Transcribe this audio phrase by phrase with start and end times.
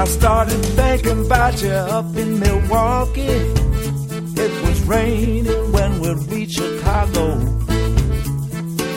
[0.00, 3.20] I started thinking about you up in Milwaukee.
[3.22, 7.36] It was raining when we reached Chicago.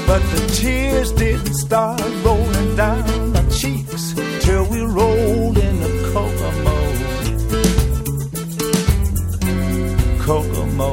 [0.07, 4.13] But the tears didn't start rolling down my cheeks
[4.45, 6.77] till we rolled in the Kokomo.
[10.23, 10.91] Kokomo.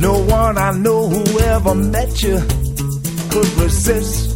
[0.00, 2.38] No one I know who ever met you
[3.30, 4.27] could resist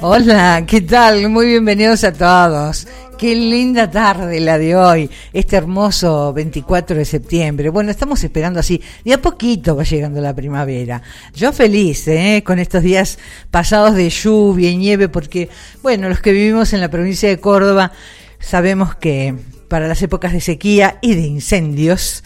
[0.00, 1.28] Hola, ¿qué tal?
[1.28, 2.86] Muy bienvenidos a todos.
[3.18, 7.68] Qué linda tarde la de hoy, este hermoso 24 de septiembre.
[7.68, 11.02] Bueno, estamos esperando así, de a poquito va llegando la primavera.
[11.34, 12.42] Yo feliz, ¿eh?
[12.44, 13.18] Con estos días
[13.50, 15.48] pasados de lluvia y nieve, porque,
[15.82, 17.92] bueno, los que vivimos en la provincia de Córdoba
[18.40, 19.34] sabemos que
[19.68, 22.22] para las épocas de sequía y de incendios,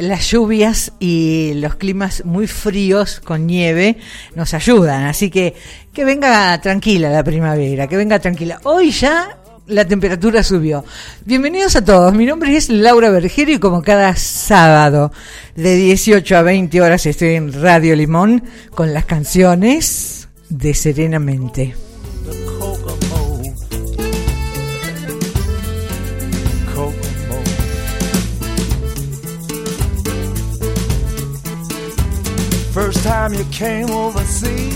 [0.00, 3.96] las lluvias y los climas muy fríos con nieve
[4.34, 5.54] nos ayudan, así que
[5.92, 8.60] que venga tranquila la primavera, que venga tranquila.
[8.64, 10.84] Hoy ya la temperatura subió.
[11.24, 15.12] Bienvenidos a todos, mi nombre es Laura Bergero y como cada sábado
[15.54, 21.74] de 18 a 20 horas estoy en Radio Limón con las canciones de Serenamente.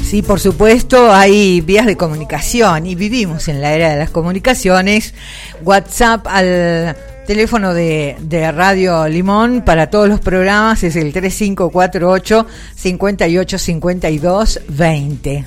[0.05, 5.15] Sí, por supuesto, hay vías de comunicación y vivimos en la era de las comunicaciones.
[5.63, 6.97] WhatsApp al
[7.27, 12.47] teléfono de, de Radio Limón para todos los programas es el 3548
[12.77, 15.45] 58 52 20.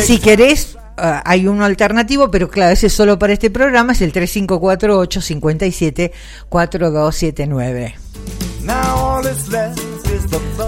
[0.00, 4.00] Si querés, ah, hay uno alternativo, pero claro, ese es solo para este programa, es
[4.00, 6.12] el 3548 57
[6.48, 7.94] 4279.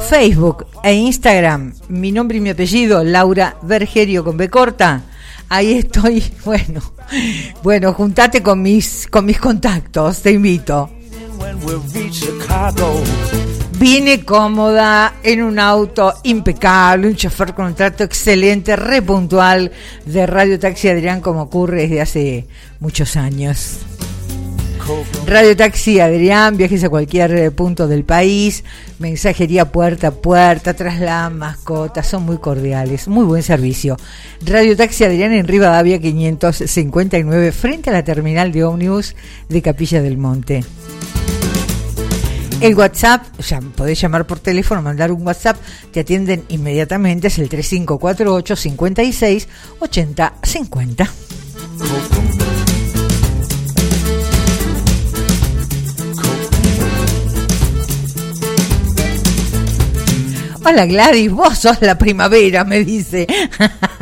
[0.09, 5.03] Facebook e Instagram, mi nombre y mi apellido, Laura Bergerio con B corta.
[5.49, 6.81] Ahí estoy, bueno,
[7.63, 10.91] bueno, juntate con mis, con mis contactos, te invito.
[13.79, 19.73] Vine cómoda en un auto impecable, un chofer con un trato excelente, re puntual
[20.07, 22.47] de Radio Taxi Adrián como ocurre desde hace
[22.81, 23.79] muchos años.
[25.27, 28.65] Radio Taxi Adrián, viajes a cualquier eh, punto del país,
[28.99, 33.97] mensajería puerta a puerta, trasladan mascotas, son muy cordiales, muy buen servicio.
[34.45, 39.15] Radio Taxi Adrián en Rivadavia 559, frente a la terminal de ómnibus
[39.49, 40.65] de Capilla del Monte.
[42.61, 45.57] El WhatsApp, o sea, podés llamar por teléfono, mandar un WhatsApp,
[45.91, 49.49] te atienden inmediatamente, es el 3548 56
[49.81, 51.11] 80 50.
[60.67, 63.27] Hola Gladys, vos sos la primavera, me dice.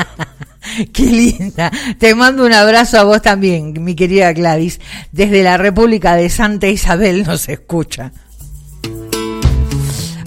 [0.92, 1.72] Qué linda.
[1.98, 4.80] Te mando un abrazo a vos también, mi querida Gladys.
[5.10, 8.12] Desde la República de Santa Isabel nos escucha.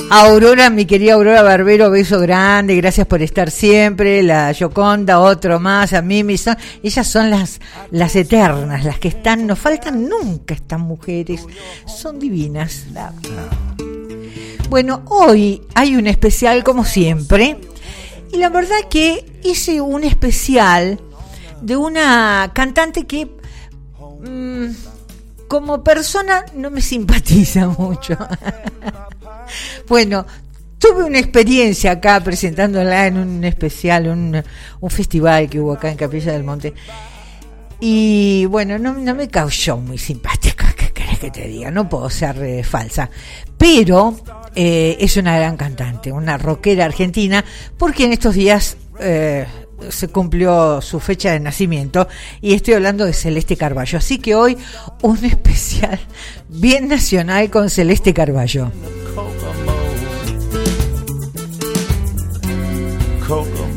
[0.10, 4.22] Aurora, mi querida Aurora Barbero, beso grande, gracias por estar siempre.
[4.22, 7.60] La Yoconda, otro más, a Mimi, son, ellas son las,
[7.92, 11.48] las eternas, las que están, nos faltan nunca estas mujeres,
[11.88, 12.86] son divinas.
[14.70, 17.58] Bueno, hoy hay un especial como siempre.
[18.34, 21.00] Y la verdad que hice un especial
[21.62, 23.30] de una cantante que
[24.22, 24.66] mm,
[25.48, 28.18] como persona no me simpatiza mucho.
[29.88, 30.26] bueno,
[30.80, 34.44] tuve una experiencia acá presentándola en un especial, un,
[34.80, 36.74] un festival que hubo acá en Capilla del Monte.
[37.80, 41.70] Y bueno, no, no me causó muy simpática, ¿qué querés que te diga?
[41.72, 43.10] No puedo ser eh, falsa.
[43.58, 44.16] Pero
[44.56, 47.44] eh, es una gran cantante, una rockera argentina,
[47.78, 49.46] porque en estos días eh,
[49.90, 52.08] se cumplió su fecha de nacimiento
[52.42, 53.98] y estoy hablando de Celeste Carballo.
[53.98, 54.58] Así que hoy
[55.02, 56.00] un especial
[56.48, 58.72] bien nacional con Celeste Carballo.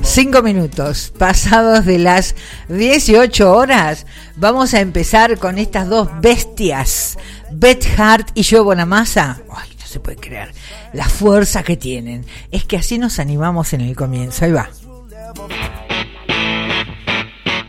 [0.02, 2.34] Cinco minutos pasados de las
[2.68, 4.06] 18 horas.
[4.36, 7.16] Vamos a empezar con estas dos bestias,
[7.50, 9.40] Beth Hart y Joe Bonamassa.
[9.50, 10.52] Ay, se puede creer
[10.92, 12.24] la fuerza que tienen.
[12.52, 14.44] Es que así nos animamos en el comienzo.
[14.44, 14.70] Ahí va.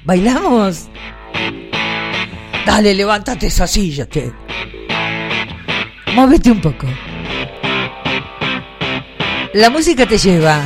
[0.04, 0.88] ¿Bailamos?
[2.66, 4.32] Dale, levántate esa silla, che.
[6.14, 6.88] Móvete un poco.
[9.54, 10.64] La música te lleva.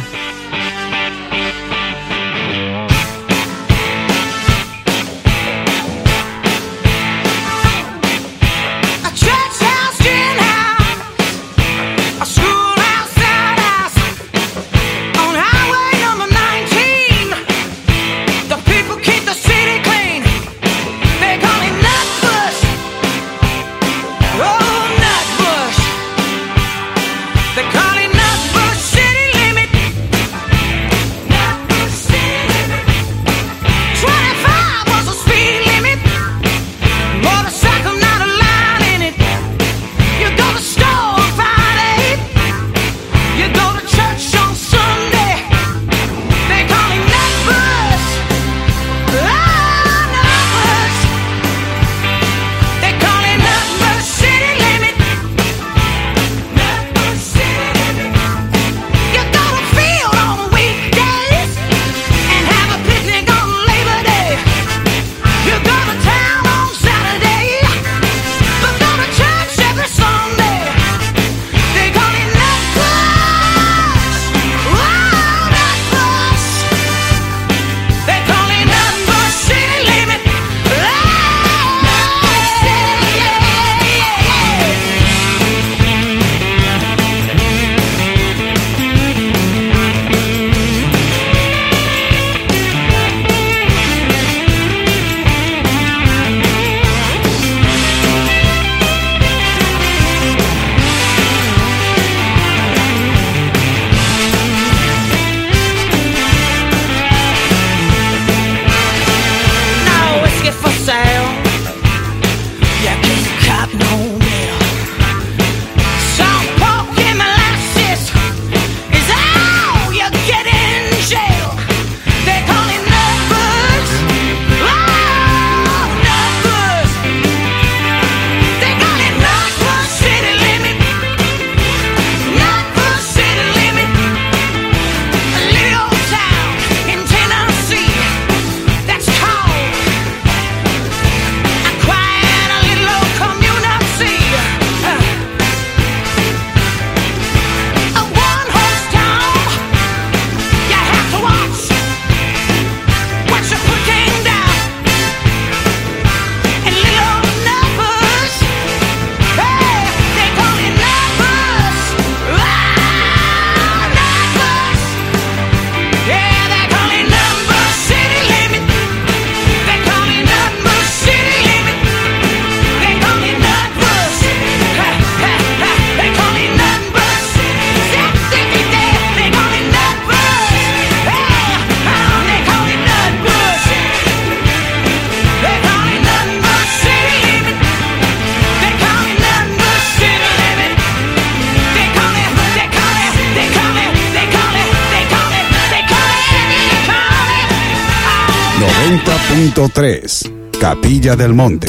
[199.33, 201.67] 90.3 Capilla del Monte.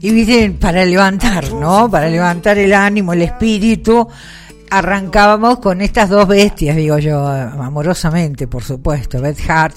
[0.00, 1.90] Y viste, para levantar, ¿no?
[1.90, 4.08] Para levantar el ánimo, el espíritu,
[4.72, 9.76] arrancábamos con estas dos bestias, digo yo, amorosamente, por supuesto, Beth Hart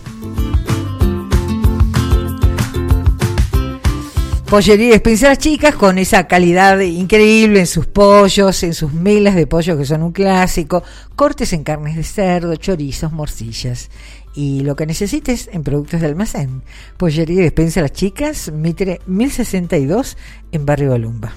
[4.50, 9.48] Pollería y Despensa Chicas con esa calidad increíble en sus pollos, en sus milas de
[9.48, 10.84] pollo que son un clásico,
[11.16, 13.90] cortes en carnes de cerdo, chorizos, morcillas
[14.36, 16.62] y lo que necesites en productos de almacén.
[16.98, 20.18] Pollería y Despensa Las Chicas, Mitre 1062
[20.52, 21.34] en Barrio Balumba.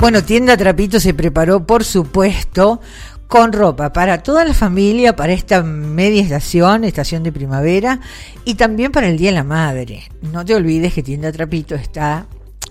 [0.00, 2.80] Bueno, Tienda Trapito se preparó, por supuesto,
[3.26, 8.00] con ropa para toda la familia, para esta media estación, estación de primavera,
[8.44, 10.04] y también para el Día de la Madre.
[10.32, 12.26] No te olvides que Tienda Trapito está,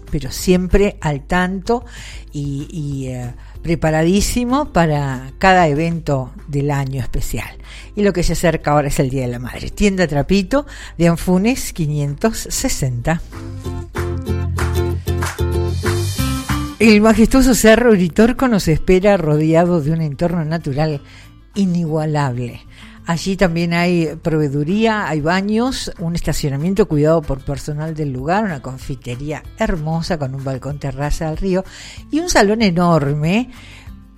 [0.09, 1.83] pero siempre al tanto
[2.31, 7.57] y, eh, preparadísimo para cada evento del año especial.
[7.93, 9.69] Y lo que se acerca ahora es el Día de la Madre.
[9.69, 10.65] Tienda Trapito
[10.97, 13.21] de Anfunes 560.
[16.79, 21.01] El majestuoso Cerro Uritorco nos espera rodeado de un entorno natural
[21.55, 22.61] inigualable.
[23.07, 29.41] Allí también hay proveeduría, hay baños, un estacionamiento cuidado por personal del lugar, una confitería
[29.57, 31.65] hermosa con un balcón terraza al río
[32.11, 33.49] y un salón enorme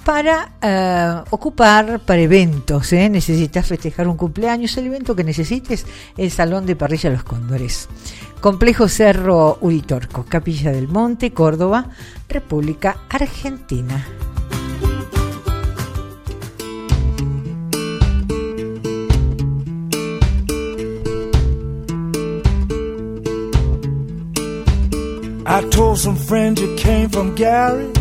[0.10, 2.94] para eh, ocupar para eventos.
[2.94, 3.08] ¿eh?
[3.10, 5.86] Necesitas festejar un cumpleaños, el evento que necesites,
[6.18, 7.88] el Salón de Parrilla Los Cóndores.
[8.42, 11.90] Complejo Cerro Uritorco, Capilla del Monte, Córdoba,
[12.28, 14.04] República Argentina.
[25.46, 27.99] I told some friends you came from Gary.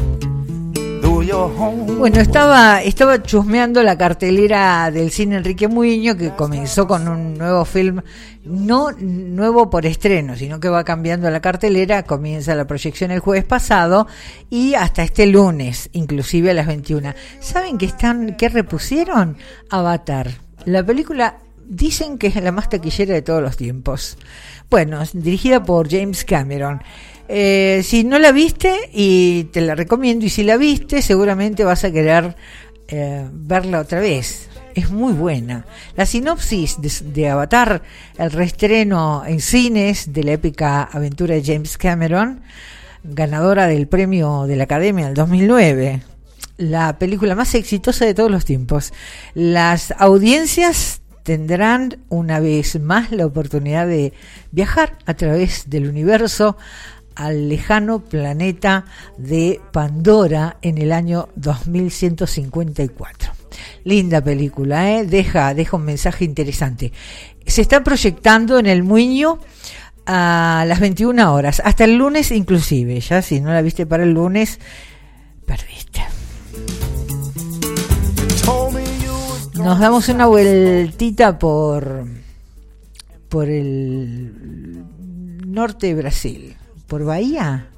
[1.31, 7.65] Bueno, estaba, estaba chusmeando la cartelera del cine Enrique Muiño, que comenzó con un nuevo
[7.67, 8.01] film,
[8.45, 13.45] no nuevo por estreno, sino que va cambiando la cartelera, comienza la proyección el jueves
[13.45, 14.07] pasado
[14.49, 17.13] y hasta este lunes, inclusive a las 21.
[17.41, 19.37] ¿Saben que están, que repusieron?
[19.69, 20.31] Avatar.
[20.65, 24.17] La película dicen que es la más taquillera de todos los tiempos.
[24.71, 26.83] Bueno, dirigida por James Cameron.
[27.29, 31.85] Eh, si no la viste, y te la recomiendo, y si la viste, seguramente vas
[31.85, 32.37] a querer
[32.89, 34.49] eh, verla otra vez.
[34.75, 35.67] Es muy buena.
[35.97, 37.83] La sinopsis de, Avatar,
[38.17, 42.41] el reestreno en cines de la épica aventura de James Cameron,
[43.05, 46.03] ganadora del premio de la Academia del 2009
[46.59, 48.93] la película más exitosa de todos los tiempos.
[49.33, 54.13] Las audiencias tendrán una vez más la oportunidad de
[54.51, 56.57] viajar a través del universo
[57.19, 58.85] al lejano planeta
[59.17, 63.33] de Pandora en el año 2154.
[63.85, 65.05] Linda película, ¿eh?
[65.05, 66.93] deja, deja un mensaje interesante.
[67.45, 69.41] Se está proyectando en el Muño
[70.07, 74.13] a las 21 horas, hasta el lunes inclusive, ya si no la viste para el
[74.13, 74.61] lunes,
[75.45, 76.03] perdiste.
[79.55, 82.07] Nos damos una vueltita por
[83.29, 84.85] por el
[85.47, 86.57] norte de Brasil,
[86.89, 87.69] por Bahía.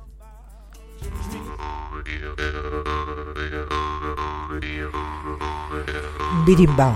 [6.47, 6.95] Birimbao.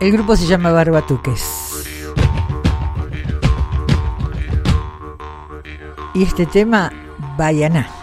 [0.00, 1.44] El grupo se llama Barbatuques.
[6.14, 6.90] Y este tema,
[7.36, 7.99] Bayaná.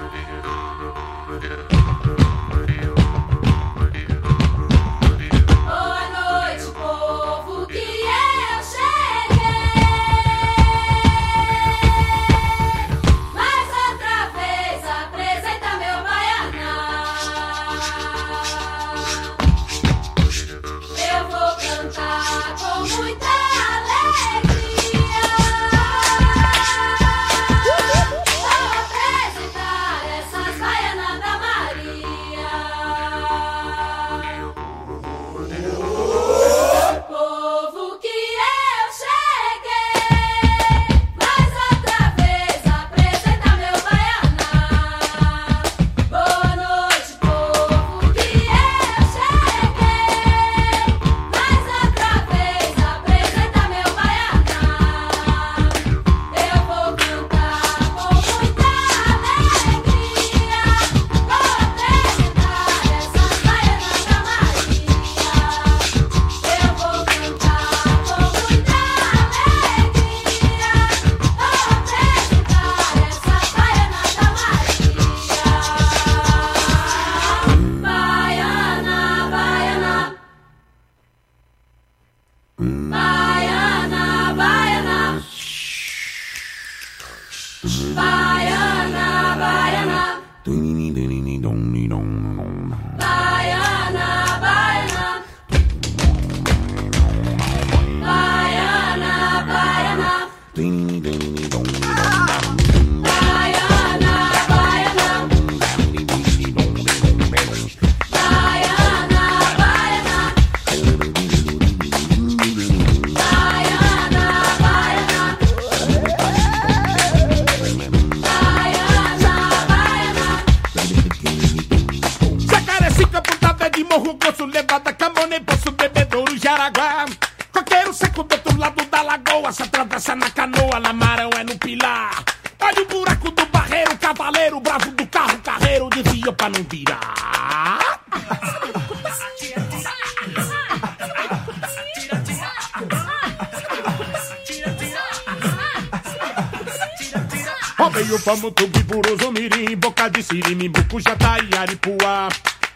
[147.91, 152.27] Veio pamo, tubi, poroso mirim, boca de sirimi, bucujatá e aripuá.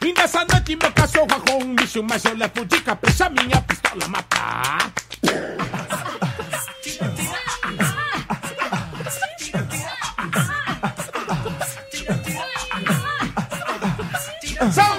[0.03, 4.08] E nessa noite meu cachorro arrou um bicho, mas eu levo de capricha minha pistola
[4.08, 4.91] matar.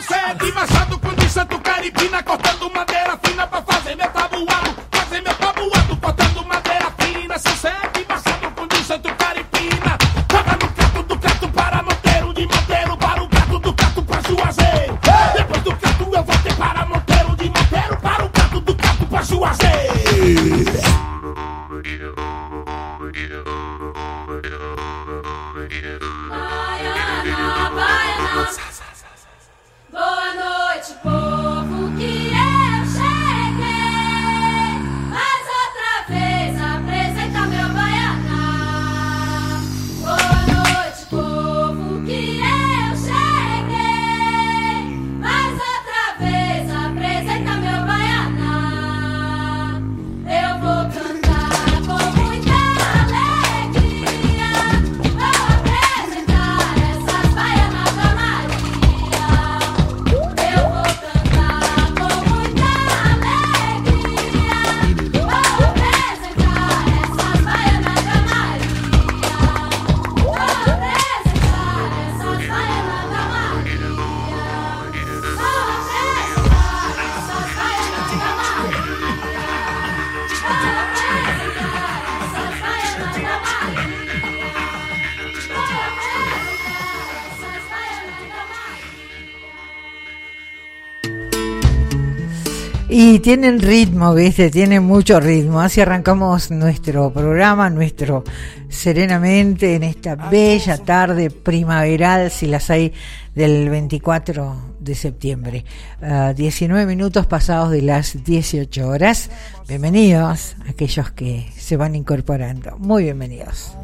[93.12, 94.48] Y tienen ritmo, ¿viste?
[94.48, 95.61] Tienen mucho ritmo.
[95.61, 98.25] Así arrancamos nuestro programa, nuestro
[98.70, 102.94] Serenamente en esta bella tarde primaveral, si las hay,
[103.35, 105.66] del 24 de septiembre.
[106.01, 109.29] Ah, uh, 19 minutos pasados de las 18 horas.
[109.68, 112.79] Bienvenidos a aquellos que se van incorporando.
[112.79, 113.77] Muy bienvenidos.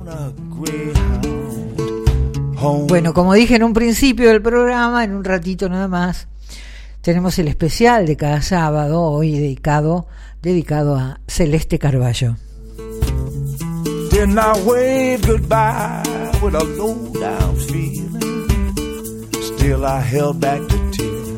[2.88, 6.28] Bueno, como dije en un principio del programa, en un ratito nada más
[7.02, 10.06] tenemos el especial de cada sábado, hoy dedicado,
[10.42, 12.36] dedicado a Celeste Carballo.
[14.10, 16.02] Then I waved goodbye
[16.42, 18.44] with a low down feeling.
[19.40, 21.28] Still I held back the tears.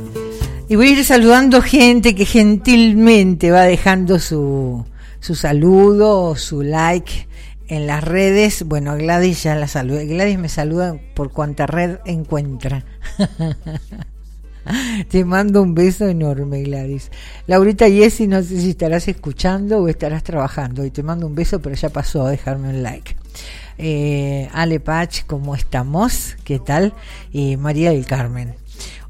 [0.68, 4.86] Y voy a ir saludando gente que gentilmente va dejando su,
[5.18, 7.26] su saludo o su like
[7.66, 8.62] en las redes.
[8.62, 10.06] Bueno, Gladys ya la saludé.
[10.06, 12.84] Gladys me saluda por cuanta red encuentra.
[15.10, 17.10] Te mando un beso enorme, Gladys.
[17.46, 20.84] Laurita Yesi, no sé si estarás escuchando o estarás trabajando.
[20.84, 23.16] Y te mando un beso, pero ya pasó a dejarme un like.
[23.78, 26.36] Eh, Ale Pach, ¿cómo estamos?
[26.44, 26.92] ¿Qué tal?
[27.32, 28.54] Y María del Carmen.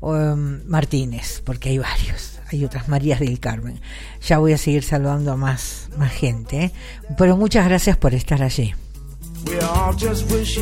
[0.00, 2.38] Um, Martínez, porque hay varios.
[2.52, 3.80] Hay otras Marías del Carmen.
[4.26, 6.64] Ya voy a seguir saludando a más, más gente.
[6.64, 6.72] ¿eh?
[7.16, 8.74] Pero muchas gracias por estar allí.
[9.46, 10.58] We all just wish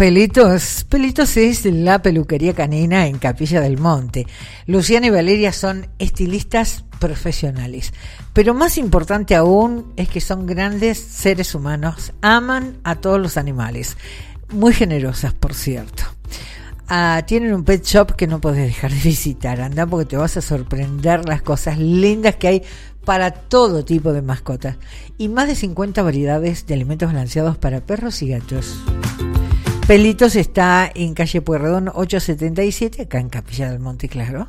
[0.00, 4.26] Pelitos, Pelitos es la peluquería canina en Capilla del Monte.
[4.64, 7.92] Luciana y Valeria son estilistas profesionales,
[8.32, 13.98] pero más importante aún es que son grandes seres humanos, aman a todos los animales,
[14.48, 16.04] muy generosas por cierto.
[16.88, 20.34] Ah, tienen un pet shop que no podés dejar de visitar, anda porque te vas
[20.38, 22.62] a sorprender las cosas lindas que hay
[23.04, 24.76] para todo tipo de mascotas
[25.18, 28.78] y más de 50 variedades de alimentos balanceados para perros y gatos.
[29.86, 34.46] Pelitos está en calle Pueyrredón 877, acá en Capilla del Monte Claro.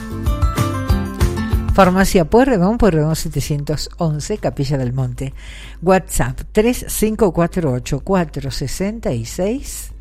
[1.74, 5.32] Farmacia Pueyrredón, Pueyrredón 711, Capilla del Monte.
[5.80, 9.92] WhatsApp 3548 466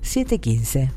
[0.00, 0.90] 715.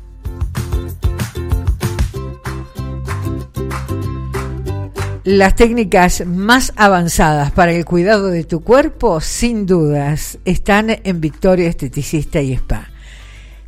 [5.22, 11.68] Las técnicas más avanzadas para el cuidado de tu cuerpo, sin dudas, están en Victoria
[11.68, 12.93] Esteticista y Spa.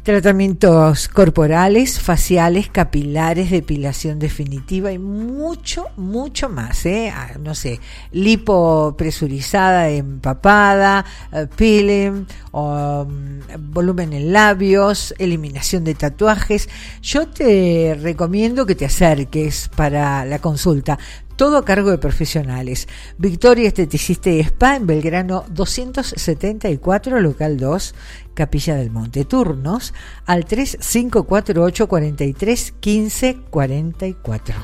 [0.07, 6.87] Tratamientos corporales, faciales, capilares, depilación definitiva y mucho, mucho más.
[6.87, 7.13] ¿eh?
[7.13, 7.81] Ah, No sé,
[8.13, 16.69] lipo presurizada, empapada, eh, peeling, mm, volumen en labios, eliminación de tatuajes.
[17.03, 21.01] Yo te recomiendo que te acerques para la consulta.
[21.37, 22.89] Todo a cargo de profesionales.
[23.19, 27.95] Victoria Esteticista y Spa en Belgrano 274, local 2,
[28.35, 29.27] Capilla del Monte.
[29.27, 29.93] Turnos
[30.25, 34.55] al 3548 43 15 44.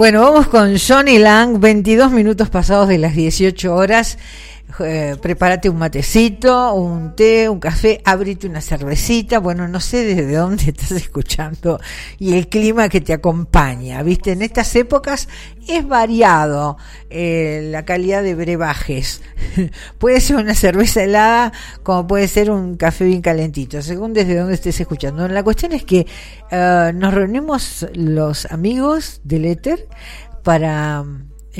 [0.00, 4.16] Bueno, vamos con Johnny Lang, 22 minutos pasados de las 18 horas.
[4.84, 9.38] Eh, prepárate un matecito, un té, un café, abrite una cervecita.
[9.38, 11.80] Bueno, no sé desde dónde estás escuchando
[12.18, 14.02] y el clima que te acompaña.
[14.02, 15.28] Viste, en estas épocas
[15.68, 16.76] es variado
[17.10, 19.22] eh, la calidad de brebajes.
[19.98, 24.54] puede ser una cerveza helada, como puede ser un café bien calentito, según desde dónde
[24.54, 25.26] estés escuchando.
[25.28, 26.06] La cuestión es que
[26.50, 29.88] eh, nos reunimos los amigos del éter
[30.42, 31.04] para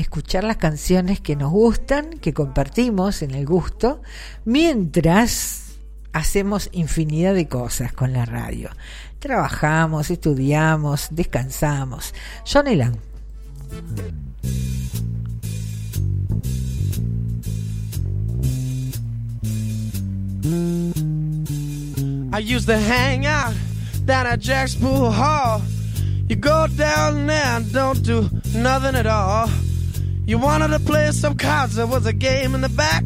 [0.01, 4.01] escuchar las canciones que nos gustan, que compartimos en el gusto,
[4.45, 5.75] mientras
[6.13, 8.69] hacemos infinidad de cosas con la radio.
[9.19, 12.13] Trabajamos, estudiamos, descansamos.
[12.45, 12.97] John Elan.
[22.33, 23.53] I used to hang out
[24.05, 25.61] down at Jack's Pool Hall.
[26.27, 29.49] You go down there and don't do nothing at all.
[30.31, 33.03] You wanted to play some cards, there was a game in the back.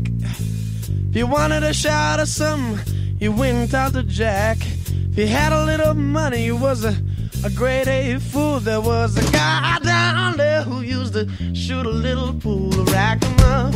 [1.10, 4.60] If you wanted a shot or something, you went out to Jack.
[4.62, 6.96] If you had a little money, you was a,
[7.44, 8.60] a grade A fool.
[8.60, 13.40] There was a guy down there who used to shoot a little pool, rack 'em
[13.40, 13.74] up.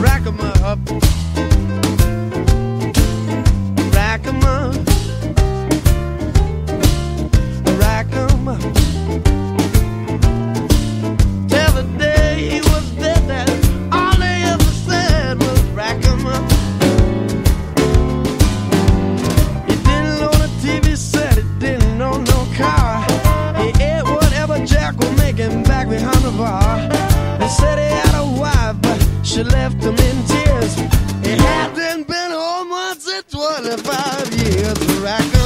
[0.00, 0.78] Rack 'em up.
[3.92, 4.74] Rack 'em up.
[7.78, 8.87] Rack 'em up.
[29.38, 30.74] she left him in tears.
[31.22, 34.74] It hadn't been home once in 25 years.
[34.74, 35.37] The Rock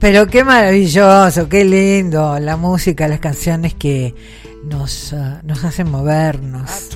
[0.00, 4.14] Pero qué maravilloso, qué lindo la música, las canciones que
[4.64, 6.88] nos, ah, nos hacen movernos.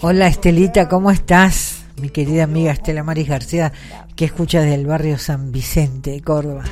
[0.00, 1.84] Hola Estelita, ¿cómo estás?
[2.00, 3.72] Mi querida amiga Estela Maris García,
[4.16, 6.64] que escucha del barrio San Vicente, Córdoba.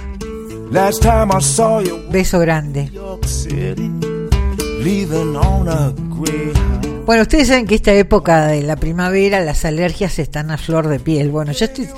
[1.40, 2.90] Saw you, Beso grande.
[7.06, 11.00] Bueno, ustedes saben que esta época de la primavera las alergias están a flor de
[11.00, 11.28] piel.
[11.30, 11.88] Bueno, yo estoy,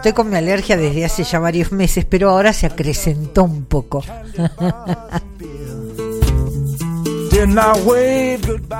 [0.00, 4.02] estoy con mi alergia desde hace ya varios meses, pero ahora se acrecentó un poco.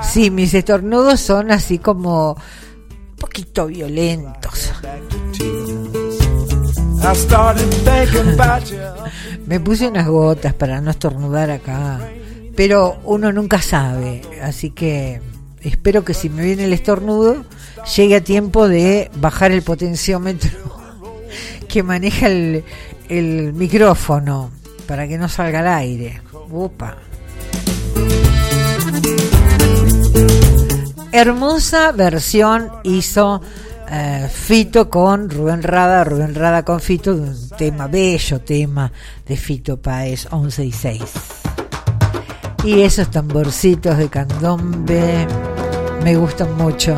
[0.01, 4.73] Sí, mis estornudos son así como un poquito violentos.
[9.45, 11.99] Me puse unas gotas para no estornudar acá,
[12.55, 15.21] pero uno nunca sabe, así que
[15.61, 17.45] espero que si me viene el estornudo
[17.95, 20.60] llegue a tiempo de bajar el potenciómetro
[21.71, 22.63] que maneja el,
[23.07, 24.51] el micrófono
[24.87, 26.21] para que no salga al aire.
[26.49, 26.97] Upa.
[31.13, 33.41] Hermosa versión hizo
[33.89, 38.91] eh, Fito con Rubén Rada, Rubén Rada con Fito, un tema, bello tema
[39.25, 41.01] de Fito Paez 11 y 6.
[42.65, 45.27] Y esos tamborcitos de candombe
[46.03, 46.97] me gustan mucho.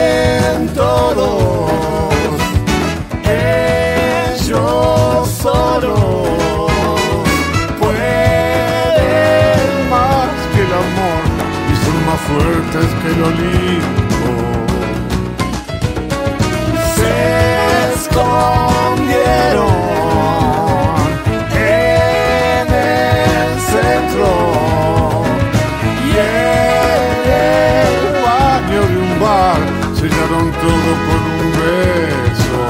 [0.00, 1.70] en todos,
[4.34, 5.94] ellos solo
[7.78, 8.00] pueden
[9.90, 11.22] más que el amor
[11.70, 13.99] y son más fuertes que el olivo.
[30.70, 32.62] todo con un beso.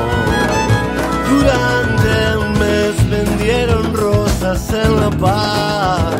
[1.30, 6.14] Durante un mes vendieron rosas en La Paz.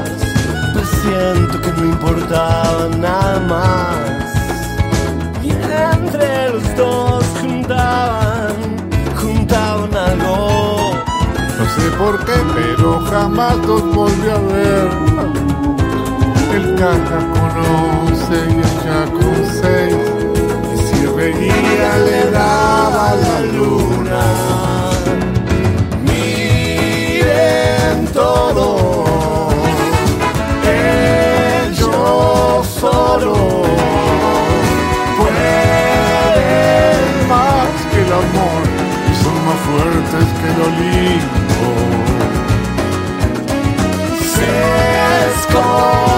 [0.75, 3.97] Me siento que no importaba nada más.
[5.43, 8.55] Y entre los dos juntaban,
[9.21, 10.95] juntaban algo.
[11.59, 14.89] No sé por qué, pero jamás los volví a ver.
[16.57, 19.31] El caja conoce y el chaco
[21.81, 24.23] reía le daba la luna.
[26.03, 28.67] Miren todo,
[31.67, 33.35] ellos solo
[35.19, 38.63] Pueden más que el amor
[39.11, 41.69] y son más fuertes que el Olimpo.
[44.35, 44.51] se
[45.31, 46.10] escondieron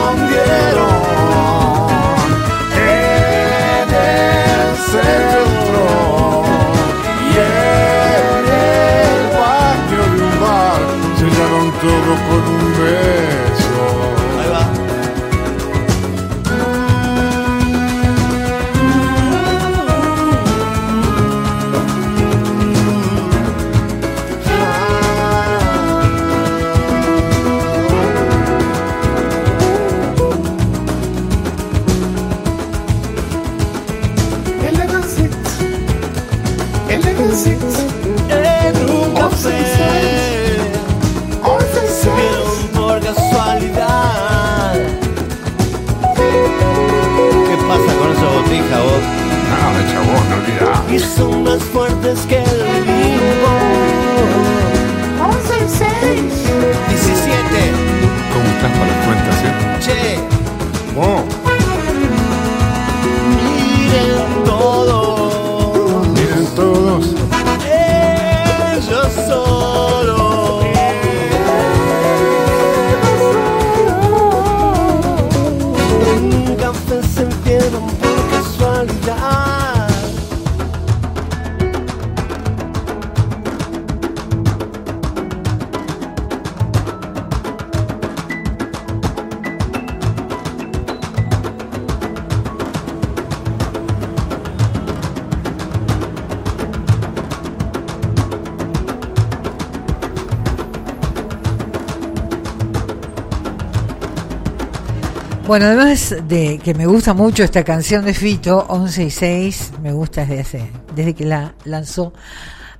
[106.11, 110.23] además de que me gusta mucho esta canción de Fito, 11 y 6, me gusta
[110.23, 112.13] desde, hace, desde que la lanzó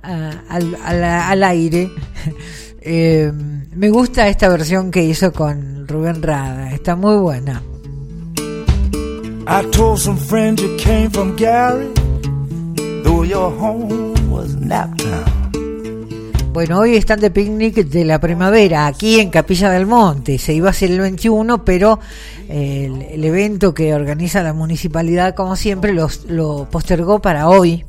[0.03, 1.89] ah, al, al- al aire.
[2.85, 3.31] Eh,
[3.77, 7.63] me gusta esta versión que hizo con Rubén Rada, está muy buena.
[9.47, 11.87] I told some friends you came from Gary,
[13.05, 15.23] though your home was Naptown.
[16.53, 20.37] Bueno, hoy están de picnic de la primavera aquí en Capilla del Monte.
[20.37, 21.99] Se iba a hacer el 21, pero
[22.47, 27.83] el, el evento que organiza la municipalidad, como siempre, los, lo postergó para hoy.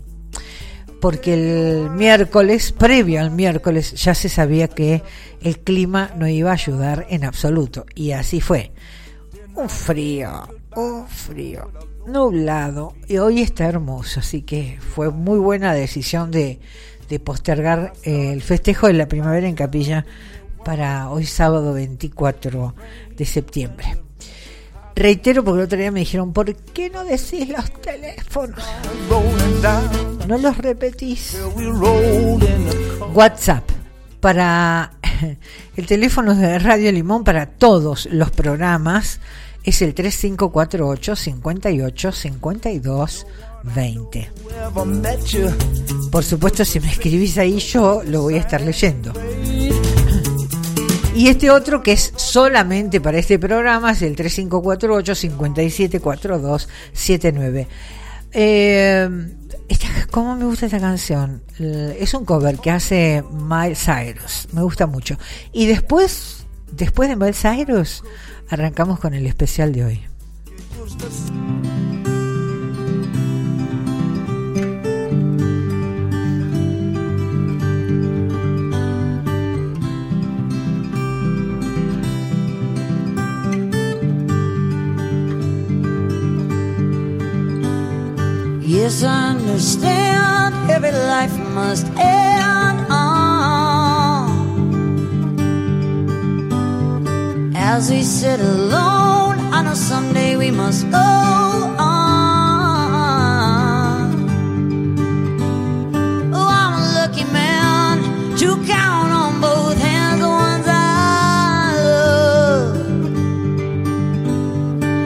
[0.99, 5.03] Porque el miércoles, previo al miércoles, ya se sabía que
[5.43, 7.85] el clima no iba a ayudar en absoluto.
[7.95, 8.73] Y así fue.
[9.55, 11.71] Un frío, un frío,
[12.07, 12.95] nublado.
[13.09, 16.61] Y hoy está hermoso, así que fue muy buena decisión de,
[17.09, 20.05] de postergar eh, el festejo de la primavera en Capilla
[20.65, 22.75] para hoy sábado 24
[23.17, 23.99] de septiembre.
[24.97, 28.65] Reitero porque el otro día me dijeron, ¿por qué no decís los teléfonos?
[30.29, 31.37] No los repetís.
[33.13, 33.69] WhatsApp
[34.21, 34.93] para
[35.77, 39.21] el teléfono de Radio Limón para todos los programas
[39.65, 43.27] es el 3548 58 52
[43.75, 44.31] 20.
[44.51, 45.49] Never met you.
[46.11, 49.13] Por supuesto, si me escribís ahí, yo lo voy a estar leyendo.
[51.15, 57.69] Y este otro que es solamente para este programa es el 3548 5742 79.
[58.33, 59.09] Eh,
[60.11, 61.43] ¿Cómo me gusta esta canción?
[61.59, 64.49] Eh, Es un cover que hace Miles Cyrus.
[64.53, 65.17] Me gusta mucho.
[65.53, 68.03] Y después, después de Miles Cyrus,
[68.49, 70.01] arrancamos con el especial de hoy.
[88.75, 93.15] Yes, I understand every life must end on.
[97.55, 101.85] As we sit alone, I know someday we must go on.
[106.35, 108.03] Oh, I'm a lucky man
[108.39, 111.77] to count on both hands the ones I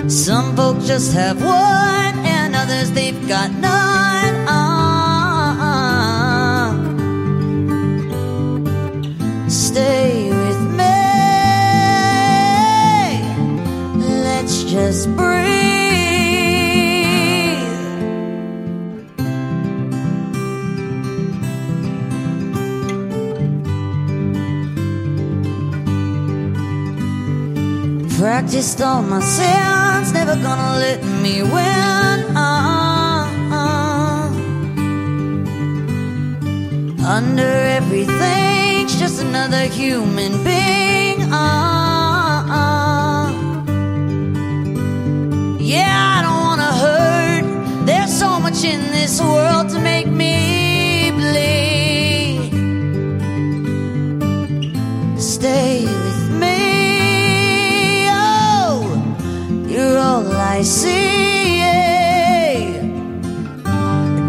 [0.01, 0.11] love.
[0.11, 2.08] Some folks just have one,
[2.79, 4.47] others they've got none.
[4.49, 4.71] Ah,
[9.49, 10.85] stay with me.
[14.25, 15.37] Let's just breathe.
[28.19, 32.08] Practiced all my sins, never gonna let me win.
[37.09, 41.23] Under everything's just another human being.
[41.33, 43.33] Uh-uh.
[45.59, 47.47] Yeah, I don't wanna hurt.
[47.87, 52.53] There's so much in this world to make me bleed.
[55.19, 58.11] Stay with me.
[58.13, 58.85] Oh,
[59.67, 61.17] you're all I see.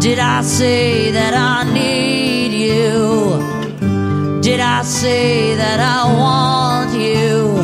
[0.00, 2.39] Did I say that I need
[4.50, 7.54] Did I say that I want you?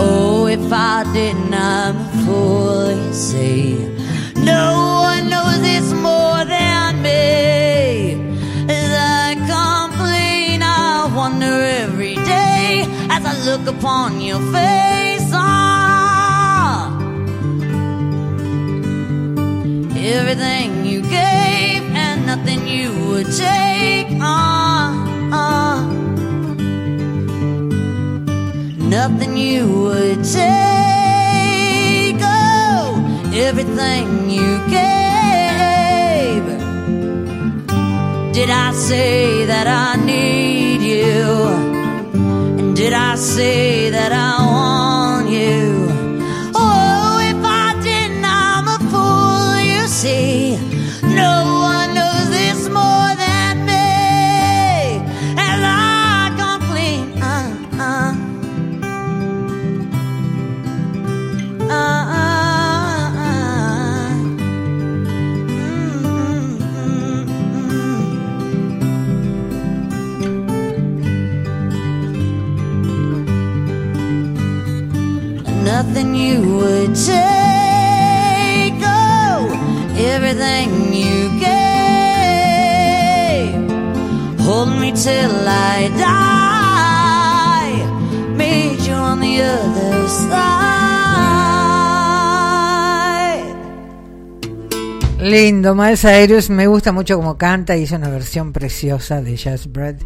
[0.00, 3.74] Oh, if I didn't, I'm a fool, you see.
[4.36, 8.14] No one knows this more than me.
[8.66, 14.95] The complaint I wonder every day as I look upon your face.
[30.32, 32.20] Take.
[32.20, 36.44] Oh, everything you gave.
[38.32, 41.22] Did I say that I need you?
[42.58, 45.65] And did I say that I want you?
[85.08, 86.26] I die.
[95.26, 99.96] Lindo, Miles Cyrus, me gusta mucho como canta, hizo una versión preciosa de Jazz Bread,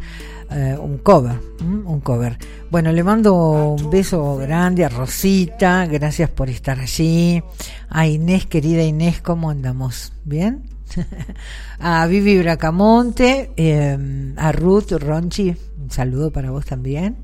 [0.51, 2.39] eh, un cover, un cover.
[2.71, 7.43] Bueno, le mando un beso grande a Rosita, gracias por estar allí.
[7.91, 10.15] A Inés, querida Inés, ¿cómo andamos?
[10.25, 10.63] ¿Bien?
[11.79, 17.17] a Vivi Bracamonte, eh, a Ruth Ronchi, un saludo para vos también.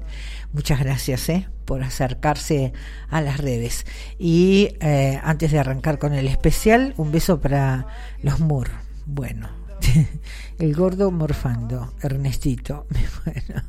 [0.53, 2.73] Muchas gracias eh, por acercarse
[3.11, 3.85] a las redes.
[4.19, 7.87] Y eh, antes de arrancar con el especial, un beso para
[8.23, 8.71] los Moore.
[9.05, 9.49] Bueno,
[10.59, 12.87] el gordo morfando, Ernestito.
[13.27, 13.62] Bueno,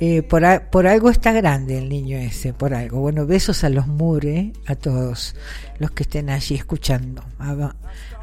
[0.00, 3.00] eh, por, por algo está grande el niño ese, por algo.
[3.00, 5.34] Bueno, besos a los Moore, eh, a todos
[5.78, 7.22] los que estén allí escuchando.
[7.38, 7.74] Aba-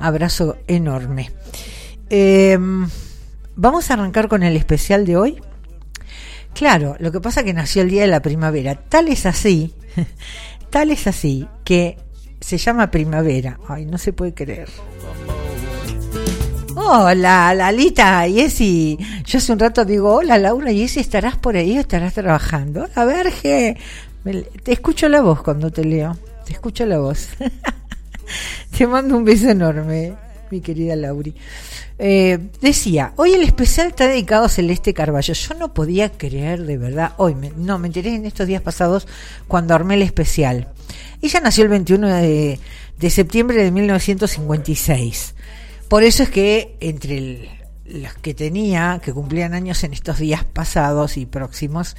[0.01, 1.31] Abrazo enorme.
[2.09, 2.57] Eh,
[3.55, 5.41] vamos a arrancar con el especial de hoy.
[6.53, 8.75] Claro, lo que pasa que nació el día de la primavera.
[8.75, 9.73] Tal es así,
[10.69, 11.97] tal es así que
[12.39, 13.59] se llama primavera.
[13.67, 14.69] Ay, no se puede creer.
[16.75, 18.97] Hola, Lalita, Jessy.
[19.25, 22.87] Yo hace un rato digo, hola Laura, Jessy, ¿estarás por ahí o estarás trabajando?
[22.95, 23.77] Hola, Verge.
[24.63, 26.17] Te escucho la voz cuando te leo.
[26.45, 27.29] Te escucho la voz.
[28.77, 30.13] te mando un beso enorme,
[30.49, 31.33] mi querida Lauri.
[32.03, 35.33] Eh, decía, hoy el especial está dedicado a Celeste Carballo.
[35.33, 39.07] Yo no podía creer de verdad, hoy, me- no, me enteré en estos días pasados
[39.47, 40.67] cuando armé el especial.
[41.21, 42.59] Ella nació el 21 de,
[42.99, 45.35] de septiembre de 1956.
[45.87, 47.49] Por eso es que entre el-
[47.91, 51.95] los que tenía, que cumplían años en estos días pasados y próximos,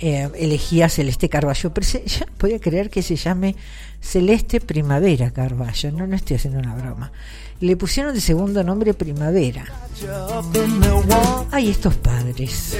[0.00, 1.72] eh, elegía Celeste Carballo.
[1.72, 3.54] Pero se- no podía creer que se llame
[4.00, 5.92] Celeste Primavera Carballo.
[5.92, 7.12] No, no estoy haciendo una broma.
[7.60, 9.64] Le pusieron de segundo nombre Primavera.
[11.50, 12.76] Ay, estos padres.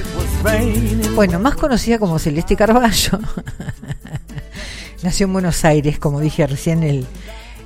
[1.15, 3.19] Bueno, más conocida como Celeste Carballo.
[5.03, 7.07] Nació en Buenos Aires, como dije recién, el,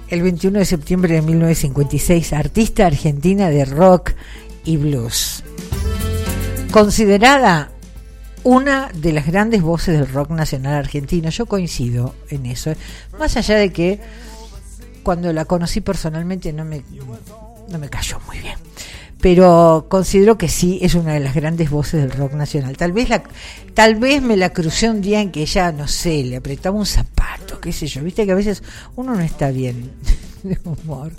[0.08, 4.12] el 21 de septiembre de 1956, artista argentina de rock
[4.64, 5.42] y blues.
[6.72, 7.70] Considerada
[8.44, 11.30] una de las grandes voces del rock nacional argentino.
[11.30, 12.72] Yo coincido en eso.
[13.18, 14.00] Más allá de que
[15.02, 16.82] cuando la conocí personalmente no me,
[17.68, 18.56] no me cayó muy bien.
[19.20, 22.76] Pero considero que sí es una de las grandes voces del rock nacional.
[22.76, 23.22] Tal vez la,
[23.72, 26.86] tal vez me la crucé un día en que ella, no sé, le apretaba un
[26.86, 28.02] zapato, qué sé yo.
[28.02, 28.64] Viste que a veces
[28.96, 29.92] uno no está bien
[30.42, 31.12] de humor.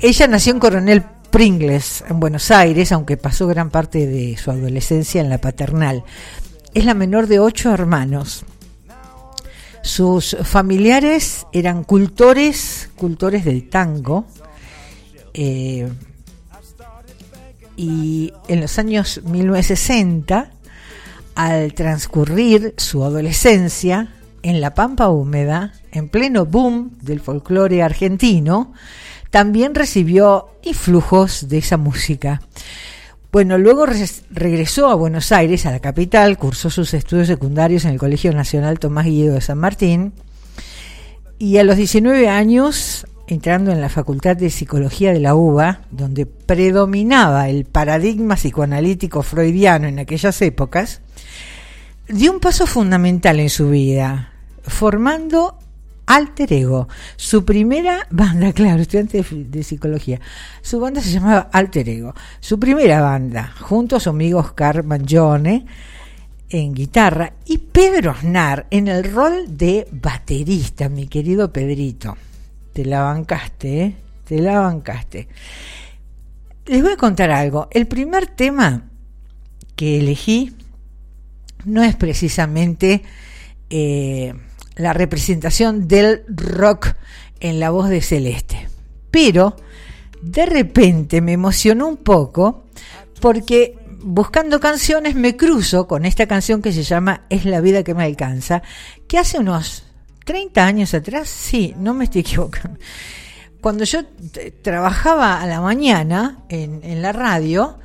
[0.00, 1.04] Ella nació en Coronel
[1.38, 6.02] Pringles, en Buenos Aires, aunque pasó gran parte de su adolescencia en la paternal.
[6.74, 8.44] Es la menor de ocho hermanos.
[9.84, 14.26] Sus familiares eran cultores, cultores del tango.
[15.32, 15.88] eh,
[17.76, 20.50] y en los años 1960,
[21.36, 24.12] al transcurrir su adolescencia
[24.42, 28.72] en la Pampa Húmeda, en pleno boom del folclore argentino,
[29.30, 32.40] también recibió influjos de esa música.
[33.30, 37.90] Bueno, luego res- regresó a Buenos Aires, a la capital, cursó sus estudios secundarios en
[37.92, 40.12] el Colegio Nacional Tomás Guido de San Martín
[41.38, 46.24] y a los 19 años, entrando en la Facultad de Psicología de la UBA, donde
[46.24, 51.02] predominaba el paradigma psicoanalítico freudiano en aquellas épocas,
[52.08, 55.58] dio un paso fundamental en su vida, formando
[56.08, 56.88] Alter Ego.
[57.16, 60.20] Su primera banda, claro, estudiante de, psicología,
[60.62, 62.14] su banda se llamaba Alter Ego.
[62.40, 65.66] Su primera banda, junto a su amigo Oscar Mangione,
[66.48, 72.16] en guitarra, y Pedro Aznar en el rol de baterista, mi querido Pedrito.
[72.72, 73.96] Te la bancaste, ¿eh?
[74.24, 75.28] Te la bancaste.
[76.66, 77.68] Les voy a contar algo.
[77.70, 78.84] El primer tema
[79.76, 80.56] que elegí
[81.64, 83.02] no es precisamente
[83.68, 84.34] eh,
[84.78, 86.94] la representación del rock
[87.40, 88.68] en la voz de Celeste.
[89.10, 89.56] Pero
[90.22, 92.64] de repente me emocionó un poco
[93.20, 97.94] porque buscando canciones me cruzo con esta canción que se llama Es la vida que
[97.94, 98.62] me alcanza,
[99.06, 99.84] que hace unos
[100.24, 102.78] 30 años atrás, sí, no me estoy equivocando,
[103.60, 104.04] cuando yo
[104.62, 107.78] trabajaba a la mañana en, en la radio,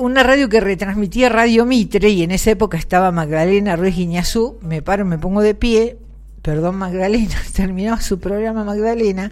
[0.00, 4.80] una radio que retransmitía Radio Mitre y en esa época estaba Magdalena Ruiz Guiñazú, me
[4.80, 5.98] paro, me pongo de pie,
[6.42, 9.30] perdón Magdalena, terminaba su programa Magdalena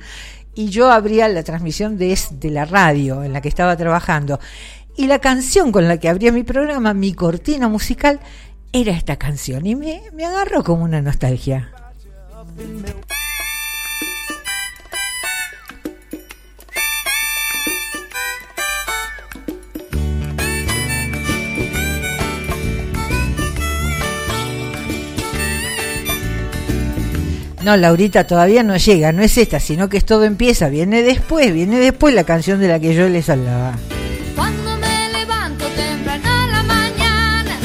[0.55, 4.41] y yo abría la transmisión de, la radio en la que estaba trabajando.
[4.97, 8.21] Y la canción con la que abría mi programa, mi cortina musical,
[8.73, 11.71] era esta canción y me, me agarró como una nostalgia.
[27.63, 31.53] No, Laurita, todavía no llega, no es esta, sino que es todo empieza, viene después,
[31.53, 33.77] viene después la canción de la que yo les hablaba.
[34.37, 37.59] Cuando me levanto temprano a la mañana,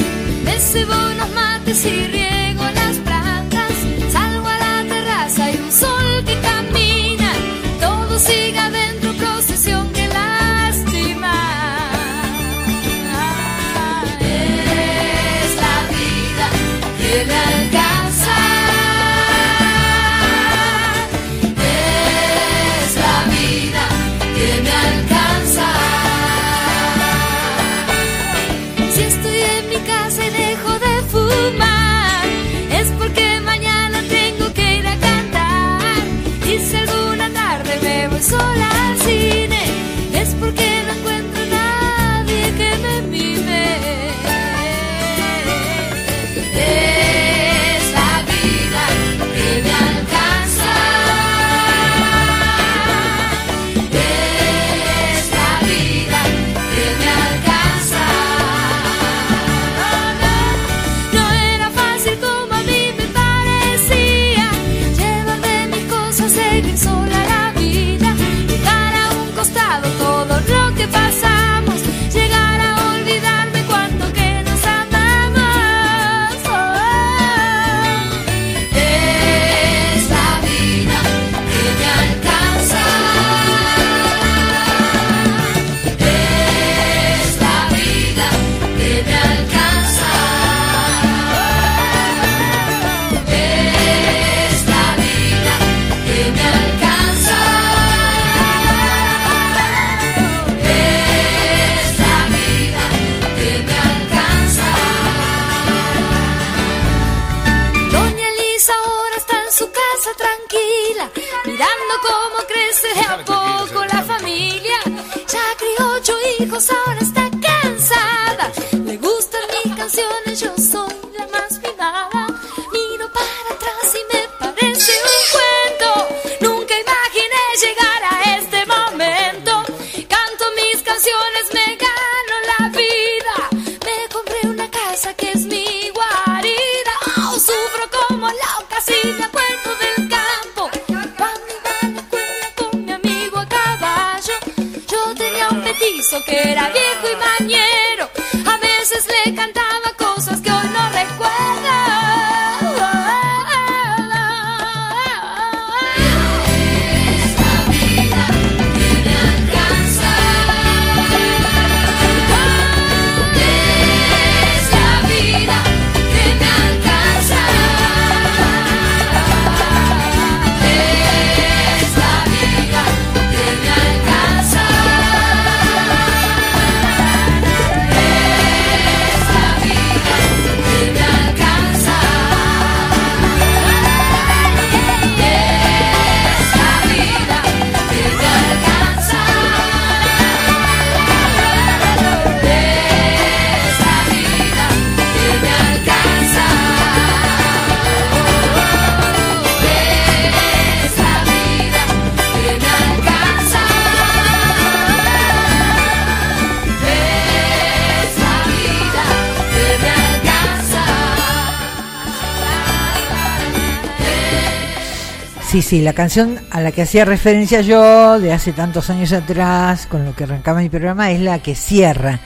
[215.64, 220.04] Sí, la canción a la que hacía referencia yo de hace tantos años atrás, con
[220.04, 222.20] lo que arrancaba mi programa, es la que cierra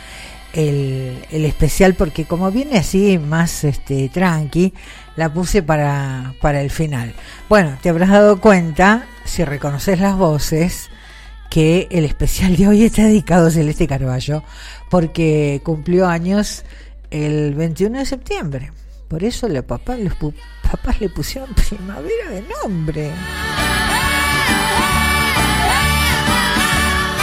[0.53, 4.75] el, el especial, porque como viene así más este tranqui,
[5.15, 7.15] la puse para, para el final.
[7.49, 10.91] Bueno, te habrás dado cuenta, si reconoces las voces,
[11.49, 14.43] que el especial de hoy está dedicado a Celeste Carballo,
[14.91, 16.65] porque cumplió años
[17.13, 18.73] el 21 de septiembre.
[19.09, 20.13] Por eso los papás, los
[21.01, 23.11] le pusieron primavera de nombre.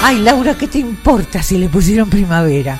[0.01, 2.79] Ay, Laura, ¿qué te importa si le pusieron primavera?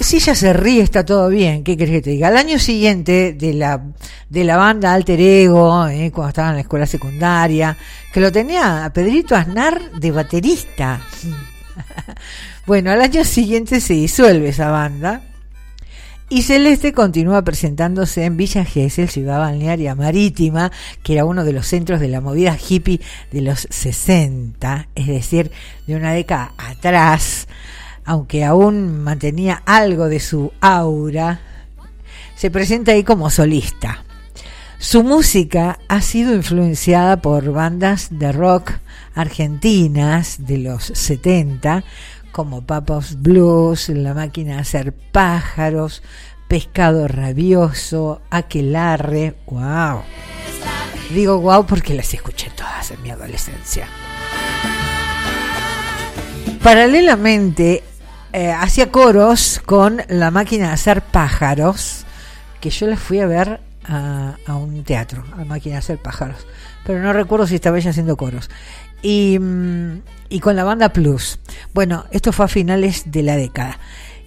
[0.00, 1.64] Si ella se ríe, está todo bien.
[1.64, 2.28] ¿Qué querés que te diga?
[2.28, 3.82] Al año siguiente de la,
[4.28, 7.76] de la banda Alter Ego, eh, cuando estaba en la escuela secundaria,
[8.12, 11.00] que lo tenía a Pedrito Aznar de baterista.
[12.66, 15.22] bueno, al año siguiente se disuelve esa banda.
[16.30, 20.70] Y Celeste continúa presentándose en Villa Gesell, ciudad balnearia marítima,
[21.02, 23.00] que era uno de los centros de la movida hippie
[23.32, 25.50] de los 60, es decir,
[25.86, 27.48] de una década atrás,
[28.04, 31.40] aunque aún mantenía algo de su aura,
[32.36, 34.04] se presenta ahí como solista.
[34.78, 38.72] Su música ha sido influenciada por bandas de rock
[39.14, 41.82] argentinas de los 70,
[42.38, 46.04] como Papa's Blues, La Máquina de Hacer Pájaros,
[46.46, 50.02] Pescado Rabioso, Aquelarre, wow.
[51.12, 53.88] Digo wow porque las escuché todas en mi adolescencia.
[56.62, 57.82] Paralelamente,
[58.32, 62.04] eh, hacía coros con La Máquina de Hacer Pájaros,
[62.60, 63.58] que yo las fui a ver
[63.88, 66.46] a, a un teatro, a Máquina de Hacer Pájaros,
[66.84, 68.50] pero no recuerdo si estaba ella haciendo coros.
[69.02, 71.38] Y, mm, y con la banda Plus.
[71.72, 73.78] Bueno, esto fue a finales de la década.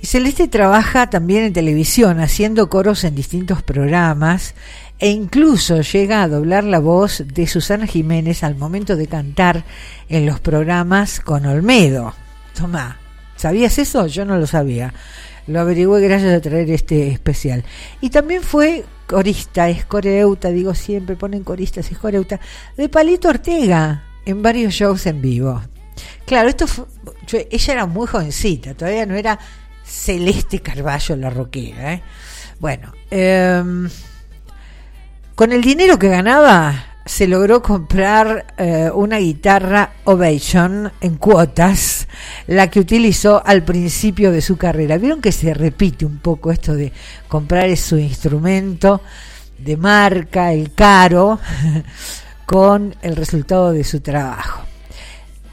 [0.02, 4.56] Y Celeste trabaja también en televisión, haciendo coros en distintos programas,
[4.98, 9.64] e incluso llega a doblar la voz de Susana Jiménez al momento de cantar
[10.10, 12.14] en los programas con Olmedo.
[12.56, 13.00] Tomá,
[13.36, 14.08] ¿sabías eso?
[14.08, 14.94] Yo no lo sabía.
[15.48, 17.64] Lo averigüé gracias a traer este especial.
[18.00, 22.40] Y también fue corista, es coreuta, digo siempre, ponen coristas, es coreuta,
[22.78, 25.62] de Palito Ortega en varios shows en vivo.
[26.26, 26.86] Claro, esto fue,
[27.50, 29.38] ella era muy jovencita, todavía no era
[29.84, 31.94] Celeste Carballo la roquera.
[31.94, 32.02] ¿eh?
[32.60, 33.90] Bueno, em,
[35.36, 42.08] con el dinero que ganaba se logró comprar eh, una guitarra Ovation en cuotas,
[42.48, 44.98] la que utilizó al principio de su carrera.
[44.98, 46.92] Vieron que se repite un poco esto de
[47.28, 49.02] comprar su instrumento
[49.58, 51.40] de marca, el caro,
[52.46, 54.62] con el resultado de su trabajo.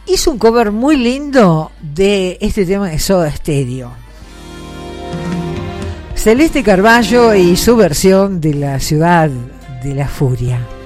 [0.07, 3.93] Hizo un cover muy lindo de este tema de Soda Stereo.
[6.15, 9.31] Celeste Carballo y su versión de la ciudad
[9.83, 10.78] de la furia.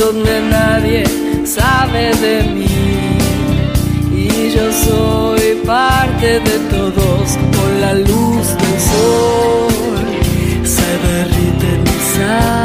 [0.00, 1.04] Donde nadie
[1.44, 2.66] sabe de mí
[4.12, 10.06] y yo soy parte de todos con la luz del sol
[10.64, 12.59] se derriten mis alas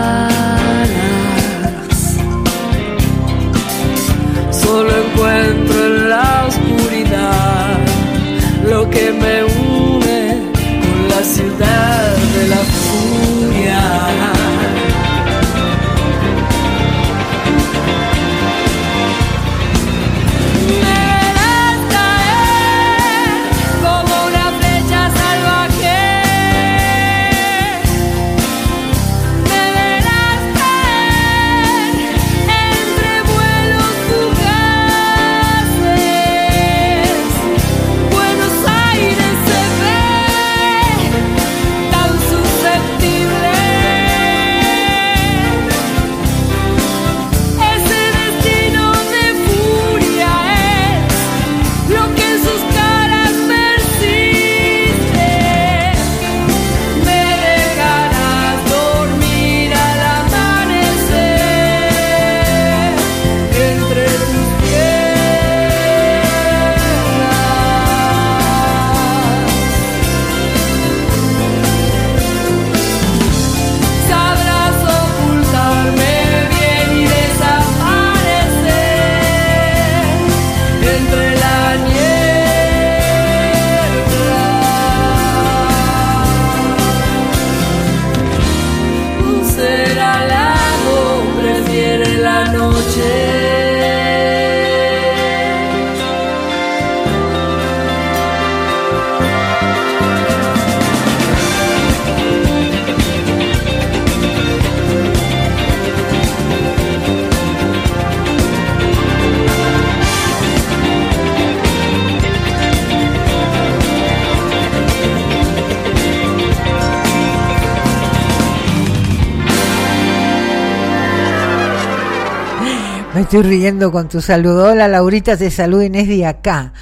[123.26, 124.69] estoy riendo con tu saludo.
[124.69, 126.73] Hola Laurita, te saludo Inés de acá.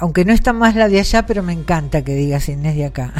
[0.00, 3.12] Aunque no está más la de allá, pero me encanta que digas Inés de acá.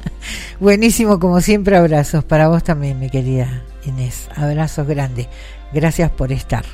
[0.60, 4.28] Buenísimo, como siempre, abrazos para vos también, mi querida Inés.
[4.36, 5.26] Abrazos grandes.
[5.72, 6.64] Gracias por estar.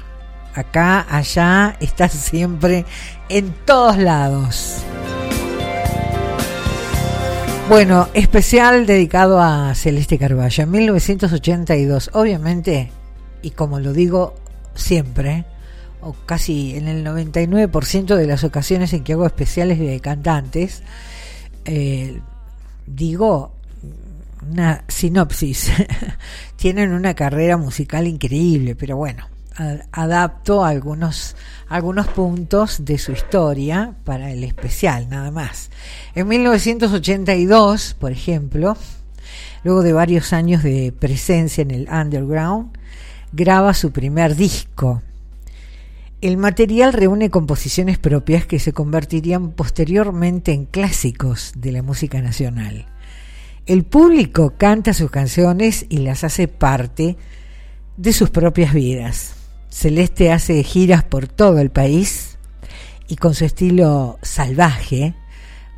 [0.54, 2.84] Acá, allá, estás siempre
[3.30, 4.82] en todos lados.
[7.70, 10.62] Bueno, especial dedicado a Celeste Carballo.
[10.62, 12.90] En 1982, obviamente,
[13.40, 14.34] y como lo digo
[14.74, 15.44] siempre,
[16.00, 20.82] o casi en el 99% de las ocasiones en que hago especiales de cantantes,
[21.64, 22.20] eh,
[22.86, 23.52] digo
[24.50, 25.70] una sinopsis.
[26.56, 29.28] Tienen una carrera musical increíble, pero bueno,
[29.92, 31.36] adapto algunos,
[31.68, 35.70] algunos puntos de su historia para el especial, nada más.
[36.14, 38.76] En 1982, por ejemplo,
[39.62, 42.78] Luego de varios años de presencia en el underground,
[43.32, 45.02] graba su primer disco.
[46.20, 52.86] El material reúne composiciones propias que se convertirían posteriormente en clásicos de la música nacional.
[53.66, 57.16] El público canta sus canciones y las hace parte
[57.96, 59.34] de sus propias vidas.
[59.70, 62.38] Celeste hace giras por todo el país
[63.08, 65.14] y con su estilo salvaje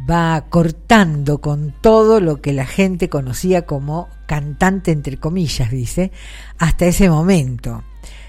[0.08, 6.12] va cortando con todo lo que la gente conocía como cantante entre comillas, dice,
[6.58, 7.84] hasta ese momento.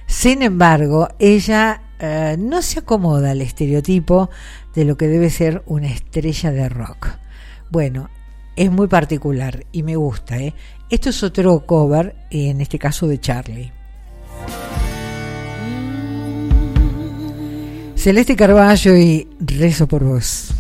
[0.05, 4.30] Sin embargo, ella eh, no se acomoda al estereotipo
[4.76, 7.07] de lo que debe ser una estrella de rock.
[7.69, 8.09] Bueno,
[8.55, 10.38] es muy particular y me gusta.
[10.38, 10.53] ¿eh?
[10.89, 13.71] Esto es otro cover, en este caso de Charlie.
[17.95, 20.53] Celeste Carballo y Rezo por vos.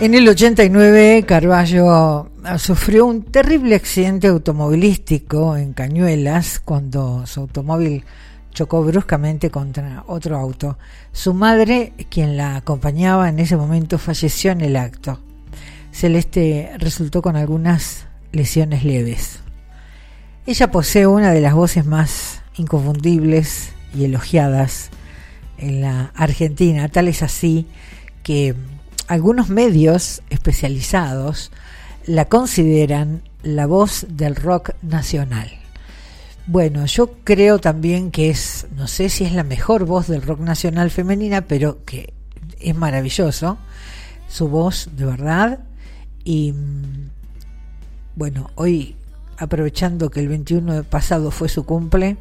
[0.00, 8.02] En el 89, Carballo ah, sufrió un terrible accidente automovilístico en Cañuelas cuando su automóvil
[8.54, 10.78] chocó bruscamente contra otro auto.
[11.12, 15.20] Su madre, quien la acompañaba en ese momento, falleció en el acto.
[15.92, 19.40] Celeste resultó con algunas lesiones leves.
[20.46, 24.88] Ella posee una de las voces más inconfundibles y elogiadas
[25.58, 26.88] en la Argentina.
[26.88, 27.66] Tal es así
[28.22, 28.54] que
[29.10, 31.50] algunos medios especializados
[32.06, 35.50] la consideran la voz del rock nacional.
[36.46, 40.38] Bueno, yo creo también que es, no sé si es la mejor voz del rock
[40.38, 42.14] nacional femenina, pero que
[42.60, 43.58] es maravilloso
[44.28, 45.58] su voz de verdad.
[46.22, 47.10] Y mm,
[48.14, 48.94] bueno, hoy
[49.38, 52.16] aprovechando que el 21 de pasado fue su cumple,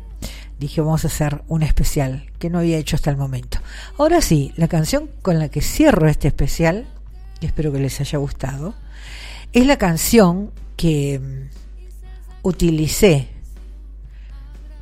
[0.59, 3.59] dije vamos a hacer un especial que no había hecho hasta el momento.
[3.97, 6.85] Ahora sí, la canción con la que cierro este especial,
[7.41, 8.75] espero que les haya gustado,
[9.53, 13.29] es la canción que mm, utilicé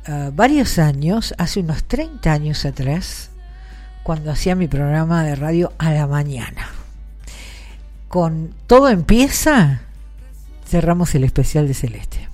[0.06, 3.30] ah, varios años, hace unos 30 años atrás,
[4.02, 6.68] cuando hacía mi programa de radio a la mañana.
[8.08, 9.82] Con todo empieza,
[10.66, 12.27] cerramos el especial de Celeste.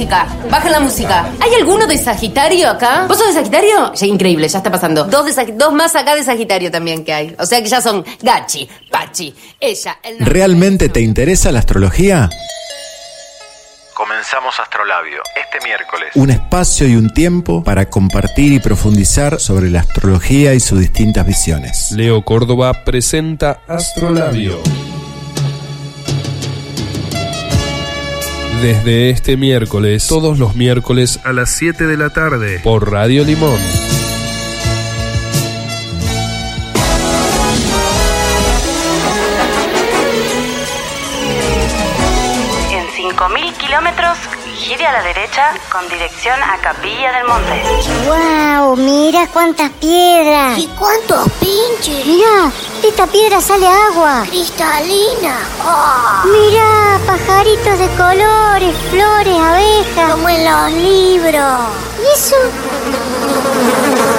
[0.00, 1.30] Música, bajen la música.
[1.40, 3.04] ¿Hay alguno de Sagitario acá?
[3.06, 3.92] ¿Vos sos de Sagitario?
[3.92, 5.04] Ya, increíble, ya está pasando.
[5.04, 7.36] Dos, de Sag- dos más acá de Sagitario también que hay.
[7.38, 10.20] O sea que ya son Gachi, Pachi, ella, el...
[10.20, 12.30] ¿Realmente te interesa la astrología?
[13.94, 16.08] Comenzamos Astrolabio este miércoles.
[16.14, 21.26] Un espacio y un tiempo para compartir y profundizar sobre la astrología y sus distintas
[21.26, 21.90] visiones.
[21.92, 24.62] Leo Córdoba presenta Astrolabio.
[28.60, 33.58] Desde este miércoles, todos los miércoles a las 7 de la tarde, por Radio Limón.
[42.70, 44.18] En 5.000 kilómetros,
[44.58, 47.62] gire a la derecha con dirección a Capilla del Monte.
[48.06, 48.76] ¡Wow!
[48.76, 50.58] Mira cuántas piedras.
[50.58, 52.06] ¿Y cuántos pinches?
[52.06, 54.22] Mira, de esta piedra sale agua.
[54.26, 55.36] Cristalina.
[56.24, 60.10] Mira, pajaritos de colores, flores, abejas.
[60.12, 61.60] Como en los libros.
[61.98, 62.36] ¿Y eso?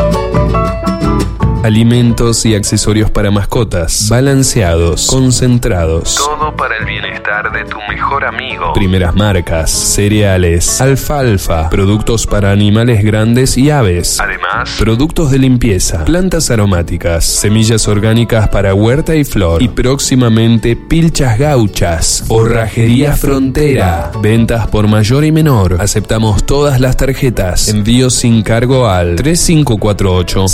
[1.63, 6.15] Alimentos y accesorios para mascotas, balanceados, concentrados.
[6.15, 8.73] Todo para el bienestar de tu mejor amigo.
[8.73, 14.19] Primeras marcas, cereales, alfalfa, productos para animales grandes y aves.
[14.21, 21.39] Además, Productos de limpieza, plantas aromáticas, semillas orgánicas para huerta y flor y próximamente pilchas
[21.39, 22.25] gauchas.
[22.27, 24.11] Forrajería Frontera.
[24.23, 25.77] Ventas por mayor y menor.
[25.79, 27.69] Aceptamos todas las tarjetas.
[27.69, 30.49] Envío sin cargo al 3548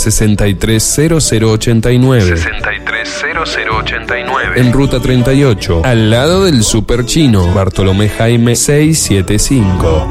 [0.97, 2.37] 630089.
[2.37, 4.59] 630089.
[4.59, 10.09] En ruta 38, al lado del Super Chino, Bartolomé Jaime 675.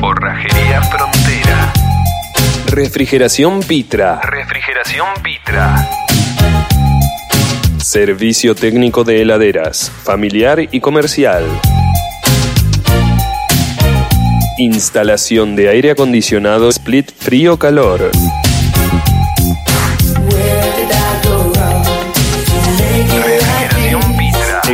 [0.00, 1.70] Forrajería Frontera.
[2.68, 4.22] Refrigeración Pitra.
[4.22, 5.86] Refrigeración Vitra.
[7.76, 11.44] Servicio técnico de heladeras, familiar y comercial.
[14.56, 18.10] Instalación de aire acondicionado split frío-calor.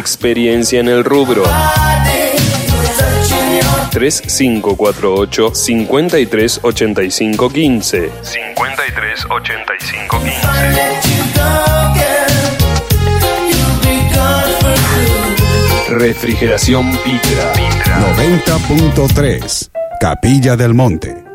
[0.01, 1.45] Experiencia en el rubro.
[3.91, 8.11] 3548 5385 15.
[8.23, 10.41] 53 85 15.
[15.91, 17.53] Refrigeración Pitra.
[18.17, 19.71] 90.3.
[20.01, 21.30] Capilla del Monte.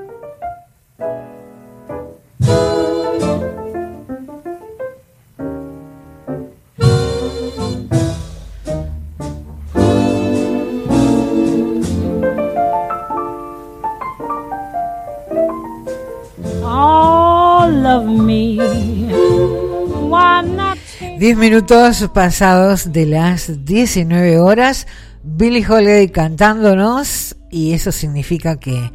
[21.36, 24.88] 10 minutos pasados de las 19 horas,
[25.22, 28.94] Billy Holiday cantándonos y eso significa que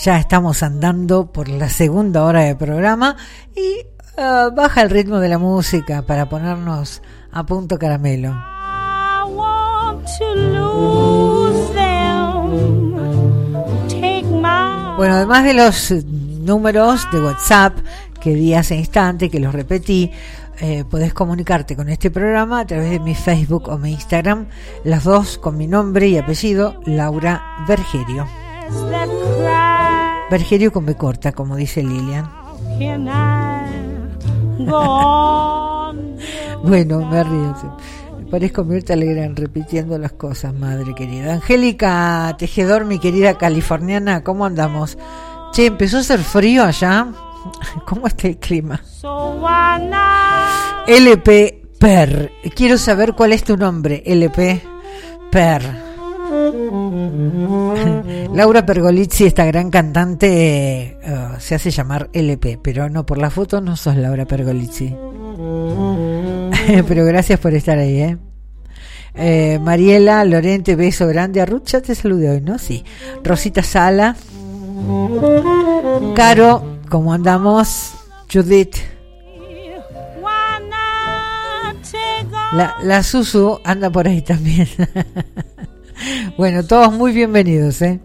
[0.00, 3.16] ya estamos andando por la segunda hora de programa
[3.56, 3.84] y
[4.16, 7.02] ah, baja el ritmo de la música para ponernos
[7.32, 8.28] a punto caramelo.
[8.30, 12.92] I want to lose them.
[13.88, 17.76] Take my Bueno, además de los números de WhatsApp
[18.22, 20.12] que di hace instante, que los repetí,
[20.62, 24.46] eh, podés comunicarte con este programa a través de mi Facebook o mi Instagram,
[24.84, 27.82] las dos con mi nombre y apellido, Laura cry.
[30.30, 32.30] Bergerio con B corta, como dice Lilian.
[36.64, 37.56] Bueno, me río.
[38.30, 41.34] Parezco Mirta Legrand repitiendo las cosas, madre querida.
[41.34, 44.96] Angélica Tejedor, mi querida californiana, ¿cómo andamos?
[45.52, 47.08] Che, ¿empezó a hacer frío allá?
[47.86, 48.80] ¿Cómo está el clima?
[50.86, 52.32] LP Per.
[52.54, 54.62] Quiero saber cuál es tu nombre, LP
[55.30, 55.62] Per.
[58.34, 63.60] Laura Pergolizzi, esta gran cantante, eh, se hace llamar LP, pero no, por la foto
[63.60, 64.88] no sos Laura Pergolizzi.
[66.88, 68.18] pero gracias por estar ahí, ¿eh?
[69.14, 71.40] Eh, Mariela, Lorente, beso grande.
[71.40, 72.58] A Ruth ya te saludé hoy, ¿no?
[72.58, 72.84] Sí.
[73.22, 74.16] Rosita Sala.
[76.14, 77.94] Caro, ¿cómo andamos?
[78.30, 78.76] Judith.
[82.52, 84.68] La, la Susu anda por ahí también.
[86.36, 87.98] bueno, todos muy bienvenidos, ¿eh?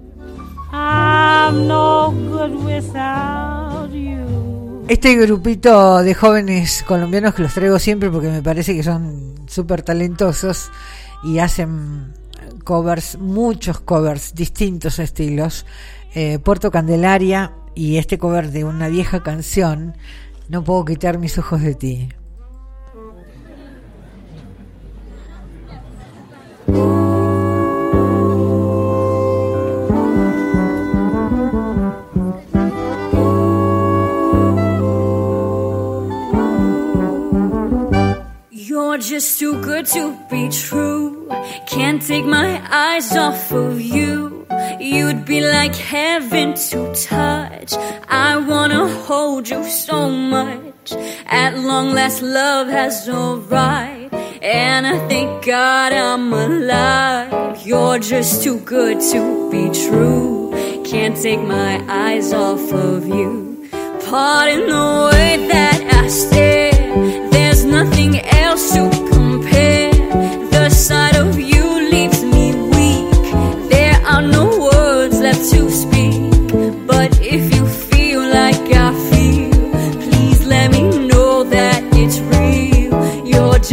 [4.88, 9.82] Este grupito de jóvenes colombianos que los traigo siempre porque me parece que son súper
[9.82, 10.72] talentosos
[11.26, 12.14] y hacen
[12.64, 15.66] covers, muchos covers, distintos estilos.
[16.16, 19.94] Eh, Puerto Candelaria y este cover de una vieja canción,
[20.50, 22.10] No puedo quitar mis ojos de ti.
[38.98, 41.30] You're just too good to be true.
[41.68, 44.48] Can't take my eyes off of you.
[44.80, 47.76] You'd be like heaven to touch.
[48.10, 50.94] I wanna hold you so much.
[51.28, 54.16] At long last, love has arrived.
[54.42, 57.62] And I thank God I'm alive.
[57.68, 60.52] You're just too good to be true.
[60.84, 63.70] Can't take my eyes off of you.
[64.10, 67.37] Pardon the way that I stare.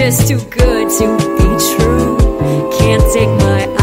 [0.04, 2.18] Just too good to be true.
[2.76, 3.73] Can't take my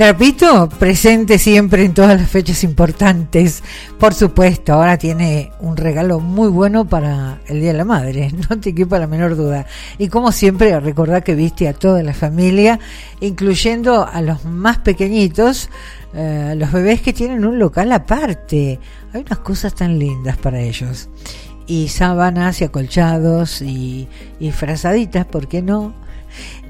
[0.00, 3.62] Trapito, presente siempre en todas las fechas importantes.
[3.98, 8.58] Por supuesto, ahora tiene un regalo muy bueno para el Día de la Madre, no
[8.58, 9.66] te quepa la menor duda.
[9.98, 12.80] Y como siempre, recordar que viste a toda la familia,
[13.20, 15.68] incluyendo a los más pequeñitos,
[16.14, 18.78] eh, los bebés que tienen un local aparte.
[19.12, 21.10] Hay unas cosas tan lindas para ellos.
[21.66, 24.08] Y sábanas y acolchados y,
[24.40, 25.92] y frazaditas, ¿por qué no?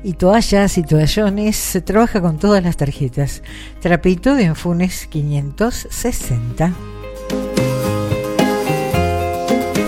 [0.02, 1.56] Y toallas y toallones.
[1.56, 3.42] Se trabaja con todas las tarjetas.
[3.80, 6.74] Trapito de Enfunes 560.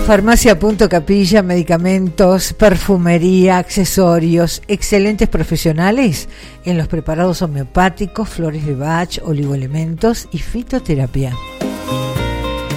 [0.05, 6.27] Farmacia Punto Capilla, medicamentos, perfumería, accesorios, excelentes profesionales
[6.65, 11.33] en los preparados homeopáticos, flores de Bach, oligoelementos y fitoterapia.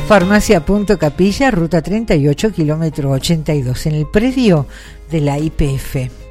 [0.07, 4.69] Farmacia Punto Capilla, ruta 38, kilómetro 82, en el predio
[5.11, 6.26] de la IPF.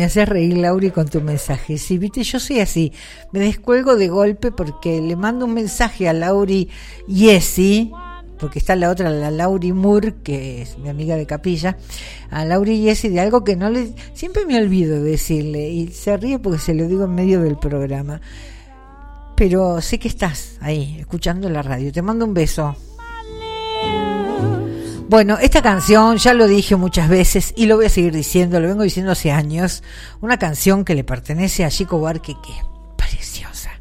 [0.00, 1.76] Me haces reír, Lauri, con tu mensaje.
[1.76, 2.90] Sí, viste, yo soy así.
[3.32, 6.70] Me descuelgo de golpe porque le mando un mensaje a Lauri
[7.06, 7.92] Yesi,
[8.38, 11.76] porque está la otra, la Lauri Moore, que es mi amiga de capilla,
[12.30, 13.92] a Lauri Yesi de algo que no le.
[14.14, 18.22] Siempre me olvido decirle y se ríe porque se lo digo en medio del programa.
[19.36, 21.92] Pero sé que estás ahí, escuchando la radio.
[21.92, 22.74] Te mando un beso.
[25.10, 28.68] Bueno, esta canción ya lo dije muchas veces y lo voy a seguir diciendo, lo
[28.68, 29.82] vengo diciendo hace años.
[30.20, 32.64] Una canción que le pertenece a Chico Buarque que es
[32.96, 33.72] preciosa.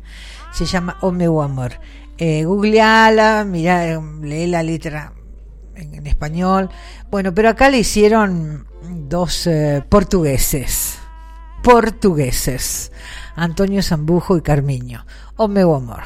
[0.51, 1.73] Se llama O meu amor.
[2.17, 5.13] Eh, googleala, mira, lee la letra
[5.75, 6.71] en, español.
[7.11, 8.65] Bueno, pero acá le hicieron
[9.07, 10.97] dos eh, portugueses.
[11.61, 12.91] Portugueses.
[13.35, 15.05] Antonio Zambujo y Carmiño.
[15.35, 16.01] O meu amor.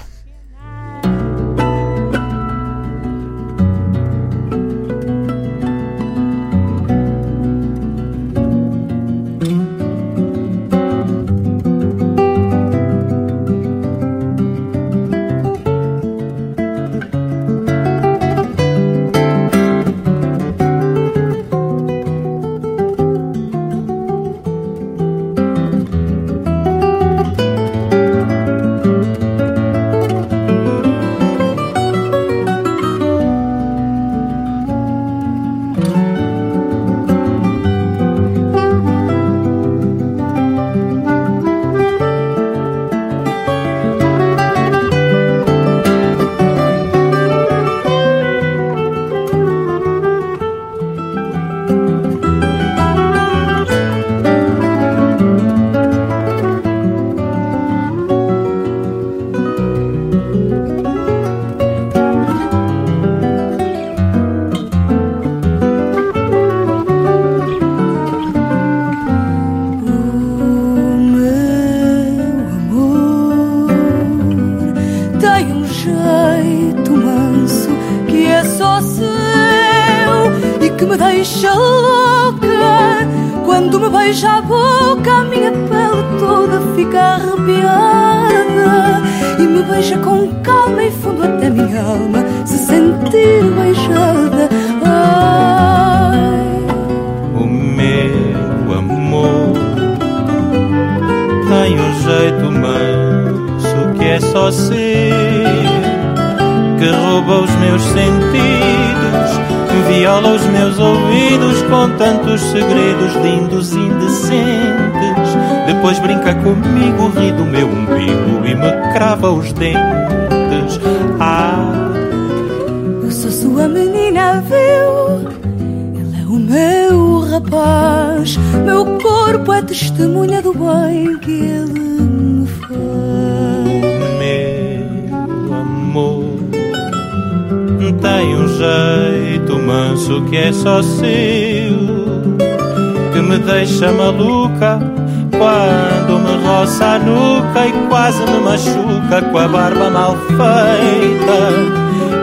[149.33, 151.73] Com a barba mal feita.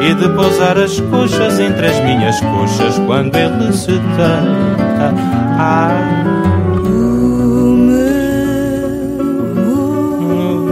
[0.00, 5.12] E de pousar as coxas entre as minhas coxas quando ele se deita.
[5.58, 5.90] Ah,
[6.86, 7.76] o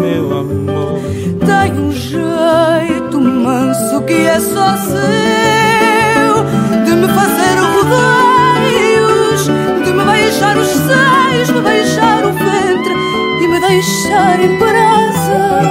[0.00, 1.00] meu amor.
[1.44, 5.17] Tem um jeito manso que é só seu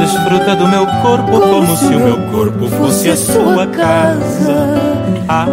[0.07, 4.55] Desfruta do meu corpo como, se o meu corpo fosse a sua casa.
[5.27, 5.45] Ah,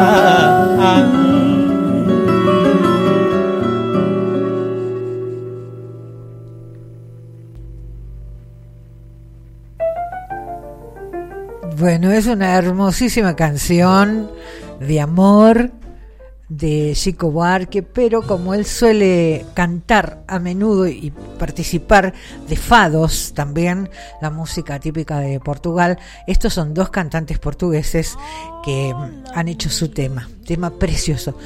[0.00, 1.20] ah, ah.
[11.76, 14.28] Bueno, es una hermosísima canción
[14.80, 15.70] de amor
[16.50, 22.12] de Chico Buarque, pero como él suele cantar a menudo y participar
[22.48, 23.88] de fados también,
[24.20, 28.18] la música típica de Portugal, estos son dos cantantes portugueses
[28.64, 31.38] que mm, han hecho su tema, tema precioso.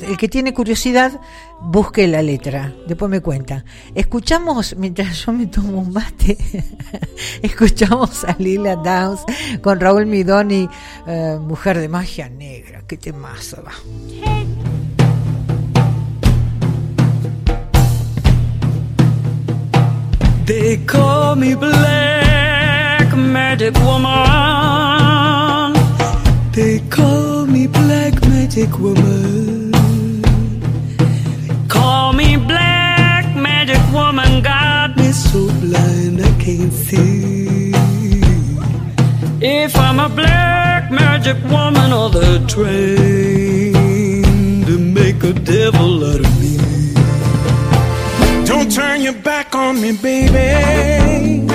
[0.00, 1.20] El que tiene curiosidad,
[1.60, 3.66] busque la letra, después me cuenta.
[3.94, 6.38] Escuchamos, mientras yo me tomo un mate,
[7.42, 9.20] escuchamos a Lila Downs
[9.60, 10.70] con Raúl Midoni,
[11.06, 13.72] eh, Mujer de Magia Negra, qué temazo va.
[20.46, 25.26] They call me Black Magic Woman.
[26.52, 29.72] They call me Black Magic Woman.
[31.68, 34.40] Call me Black Magic Woman.
[34.40, 37.72] Got me so blind I can't see.
[39.40, 43.74] If I'm a black magic woman or the train
[44.64, 46.56] to make a devil out of me.
[48.46, 51.48] Don't turn your back on me, baby.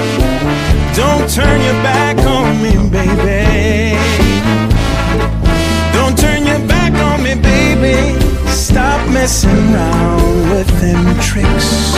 [0.94, 4.21] Don't turn your back on me, baby.
[7.82, 11.92] Stop messing around with them tricks.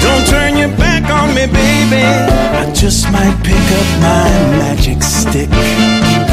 [0.00, 2.04] Don't turn your back on me, baby.
[2.04, 4.30] I just might pick up my
[4.60, 6.29] magic stick.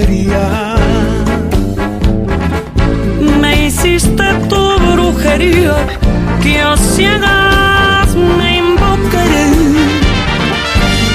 [0.00, 0.76] Brujería.
[3.40, 5.74] me hiciste tu brujería,
[6.42, 9.50] que a ciegas me invocaré.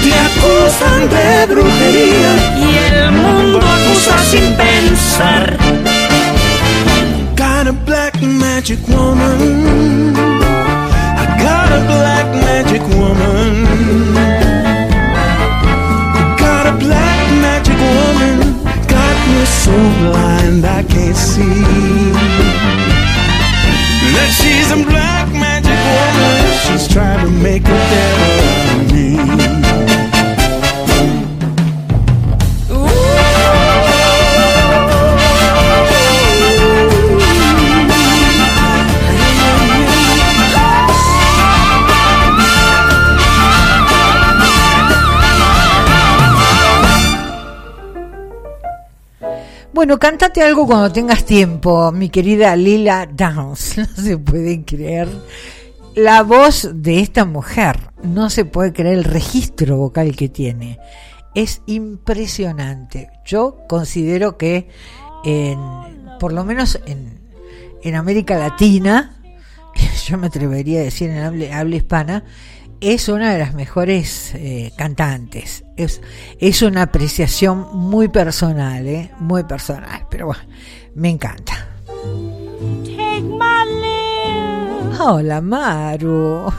[0.03, 2.32] Te acusan de brujería.
[2.57, 5.57] Y el mundo acusa sin pensar.
[7.36, 10.14] Got a black magic woman.
[11.18, 13.85] I got a black magic woman.
[19.76, 21.64] Blind I can't see.
[24.15, 26.35] That she's a black magic woman.
[26.64, 29.64] She's trying to make a devil of me.
[49.86, 53.78] Bueno, cántate algo cuando tengas tiempo, mi querida Lila Downs.
[53.78, 55.07] No se puede creer
[55.94, 57.91] la voz de esta mujer.
[58.02, 60.80] No se puede creer el registro vocal que tiene.
[61.36, 63.12] Es impresionante.
[63.26, 64.70] Yo considero que,
[65.24, 65.60] en,
[66.20, 67.20] por lo menos en,
[67.84, 69.22] en América Latina,
[70.07, 72.24] yo me atrevería a decir en habla, habla hispana,
[72.94, 75.64] es una de las mejores eh, cantantes.
[75.76, 76.02] Es,
[76.40, 79.12] es una apreciación muy personal, ¿eh?
[79.20, 80.44] muy personal, pero bueno,
[80.94, 81.68] me encanta.
[82.84, 84.99] Take my live.
[84.99, 86.53] Hola Maru.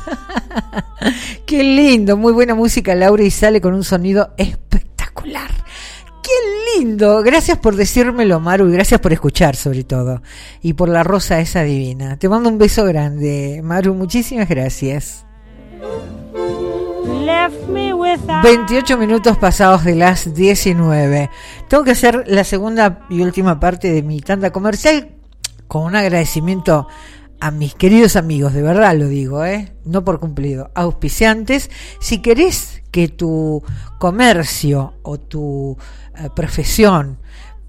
[1.46, 5.50] Qué lindo, muy buena música Laura y sale con un sonido espectacular.
[6.22, 7.22] Qué lindo.
[7.22, 10.22] Gracias por decírmelo Maru y gracias por escuchar sobre todo.
[10.60, 12.18] Y por la rosa esa divina.
[12.18, 15.25] Te mando un beso grande Maru, muchísimas gracias.
[17.24, 21.30] Left me without 28 minutos pasados de las 19.
[21.68, 25.10] Tengo que hacer la segunda y última parte de mi tanda comercial
[25.68, 26.86] con un agradecimiento
[27.40, 29.72] a mis queridos amigos, de verdad lo digo, ¿eh?
[29.84, 31.70] no por cumplido, auspiciantes.
[32.00, 33.62] Si querés que tu
[33.98, 35.76] comercio o tu
[36.14, 37.18] eh, profesión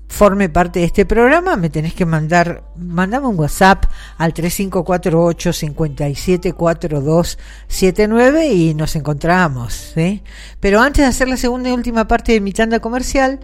[0.08, 3.86] forme parte de este programa, me tenés que mandar, mandame un WhatsApp
[4.18, 10.24] al 3548 574279 y nos encontramos, ¿sí?
[10.60, 13.40] Pero antes de hacer la segunda y última parte de mi tanda comercial,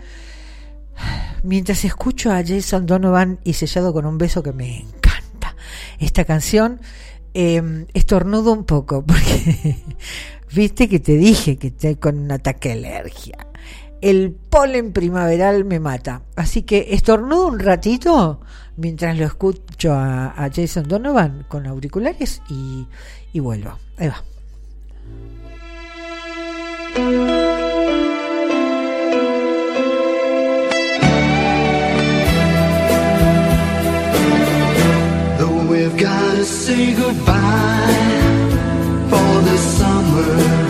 [1.43, 5.55] mientras escucho a Jason Donovan y sellado con un beso que me encanta
[5.99, 6.79] esta canción,
[7.33, 9.83] eh, estornudo un poco porque
[10.53, 13.47] viste que te dije que estoy con un ataque de alergia
[14.03, 16.21] el polen primaveral me mata.
[16.35, 18.41] Así que estornudo un ratito
[18.75, 22.85] mientras lo escucho a, Jason Donovan con auriculares y,
[23.31, 23.79] y vuelvo.
[23.97, 24.23] Ahí va.
[39.09, 40.62] For the summer.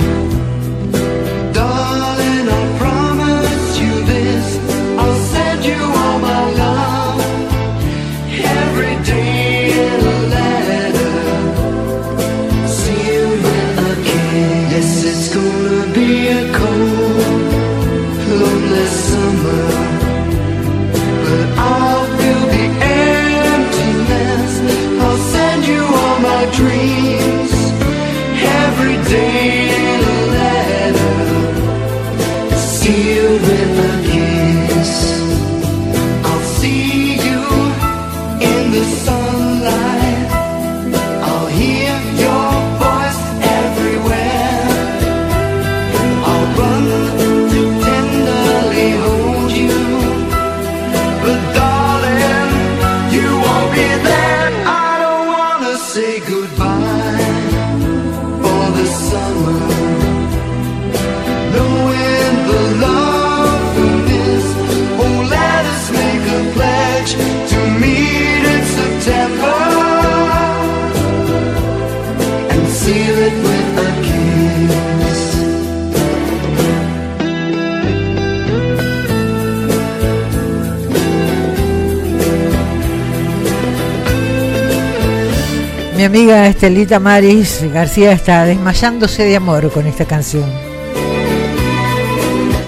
[86.03, 90.43] Mi amiga Estelita Maris García está desmayándose de amor con esta canción.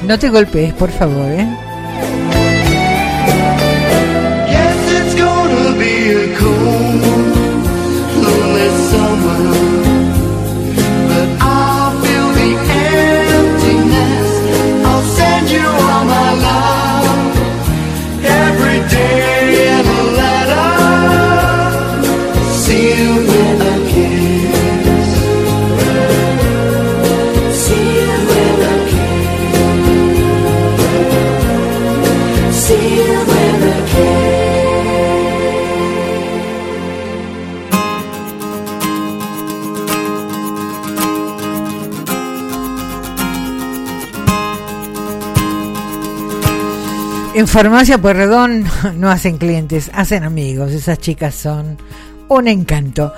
[0.07, 1.64] No te golpees, por favor, ¿eh?
[47.55, 48.65] Farmacia Pueyrredón
[48.97, 50.73] no hacen clientes, hacen amigos.
[50.73, 51.77] Esas chicas son
[52.27, 53.13] un encanto.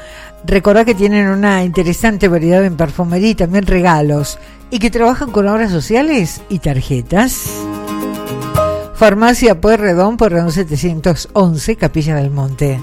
[0.46, 4.38] Recordá que tienen una interesante variedad en perfumería y también regalos.
[4.70, 7.50] Y que trabajan con obras sociales y tarjetas.
[8.94, 12.80] Farmacia Pueyrredón, Pueyrredón 711, Capilla del Monte.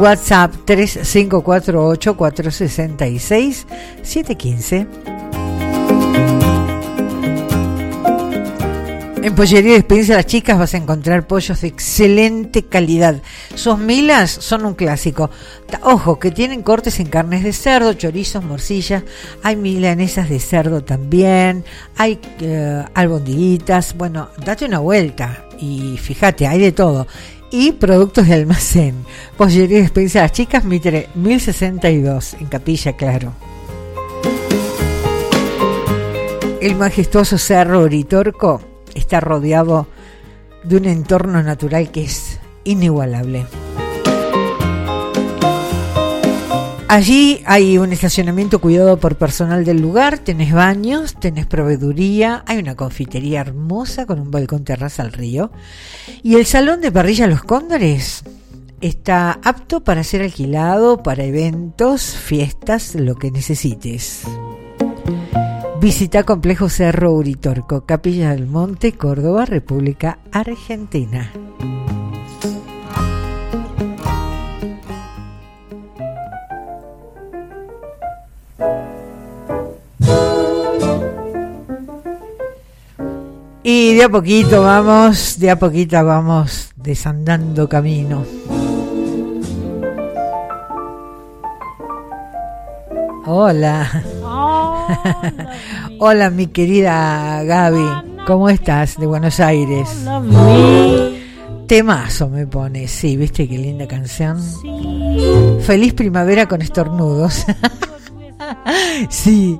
[0.00, 3.66] WhatsApp 3548 466
[4.02, 5.13] 715.
[9.24, 13.22] En Pollería Despensa Las Chicas vas a encontrar pollos de excelente calidad.
[13.54, 15.30] Sus milas son un clásico.
[15.82, 19.02] Ojo, que tienen cortes en carnes de cerdo, chorizos, morcillas.
[19.42, 21.64] Hay milanesas de cerdo también.
[21.96, 22.84] Hay eh.
[23.96, 27.06] Bueno, date una vuelta y fíjate, hay de todo.
[27.50, 29.06] Y productos de almacén.
[29.38, 33.32] Pollería Despensa Las Chicas, Mitre 1062, en Capilla, claro.
[36.60, 39.86] El majestuoso cerro Uritorco está rodeado
[40.64, 43.46] de un entorno natural que es inigualable.
[46.86, 52.76] Allí hay un estacionamiento cuidado por personal del lugar, tenés baños, tenés proveeduría, hay una
[52.76, 55.50] confitería hermosa con un balcón terraza al río
[56.22, 58.22] y el salón de parrilla Los Cóndores
[58.80, 64.22] está apto para ser alquilado para eventos, fiestas, lo que necesites.
[65.84, 71.30] Visita Complejo Cerro Uritorco, Capilla del Monte, Córdoba, República Argentina.
[83.62, 88.24] Y de a poquito vamos, de a poquito vamos desandando camino.
[93.26, 94.02] Hola.
[95.98, 98.24] Hola, mi querida Gaby.
[98.26, 98.98] ¿Cómo estás?
[98.98, 99.88] De Buenos Aires.
[101.66, 104.38] Temazo me pone, sí, viste qué linda canción.
[105.60, 107.46] Feliz primavera con estornudos.
[109.08, 109.58] sí,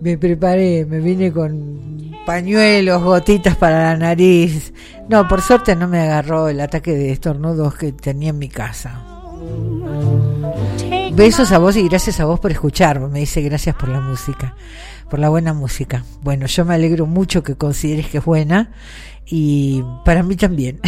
[0.00, 4.72] me preparé, me vine con pañuelos, gotitas para la nariz.
[5.08, 9.02] No, por suerte no me agarró el ataque de estornudos que tenía en mi casa.
[11.20, 12.98] Besos a vos y gracias a vos por escuchar.
[12.98, 14.56] Me dice gracias por la música,
[15.10, 16.02] por la buena música.
[16.22, 18.72] Bueno, yo me alegro mucho que consideres que es buena
[19.26, 20.80] y para mí también.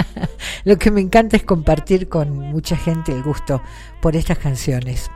[0.64, 3.60] Lo que me encanta es compartir con mucha gente el gusto
[4.00, 5.10] por estas canciones.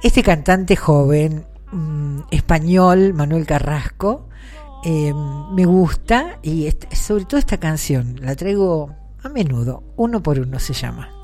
[0.00, 4.28] Este cantante joven, mm, español, Manuel Carrasco,
[4.84, 5.12] eh,
[5.50, 10.72] me gusta y sobre todo esta canción la traigo a menudo, uno por uno se
[10.72, 11.23] llama.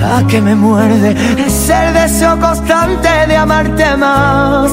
[0.00, 1.14] la que me muerde.
[1.46, 4.70] Es el deseo constante de amarte más.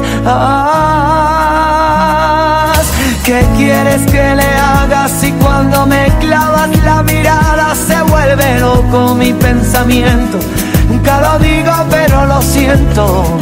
[3.25, 9.33] ¿Qué quieres que le haga si cuando me clavas la mirada se vuelve loco mi
[9.33, 10.39] pensamiento?
[10.87, 13.37] Nunca lo digo, pero lo siento.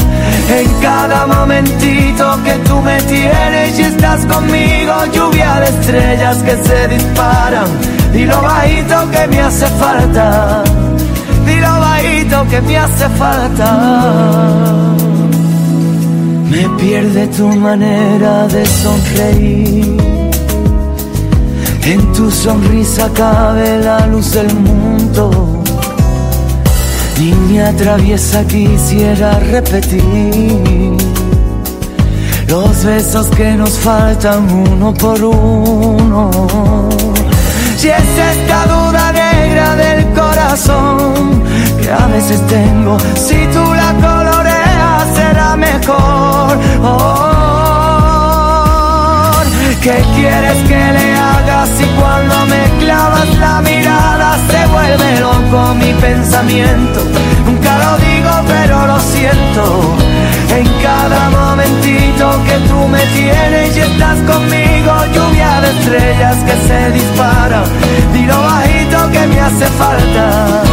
[0.50, 6.88] En cada momentito que tú me tienes y estás conmigo, lluvia de estrellas que se
[6.88, 7.68] disparan.
[8.12, 10.64] Dilo bajito que me hace falta.
[12.26, 13.72] Bajito que me hace falta.
[16.50, 19.98] Me pierde tu manera de sonreír.
[21.84, 25.64] En tu sonrisa cabe la luz del mundo.
[27.20, 30.98] Niña traviesa quisiera repetir
[32.48, 36.90] los besos que nos faltan uno por uno.
[37.78, 40.35] Si es esta duda negra del corazón
[41.82, 46.58] que a veces tengo, si tú la coloreas será mejor.
[46.84, 47.82] Oh,
[49.82, 55.94] ¿Qué quieres que le haga si cuando me clavas la mirada se vuelve loco mi
[55.94, 57.02] pensamiento?
[57.96, 59.96] Lo digo pero lo siento.
[60.58, 66.92] En cada momentito que tú me tienes y estás conmigo, lluvia de estrellas que se
[66.92, 67.64] disparan.
[68.14, 70.64] Dilo bajito que me hace falta.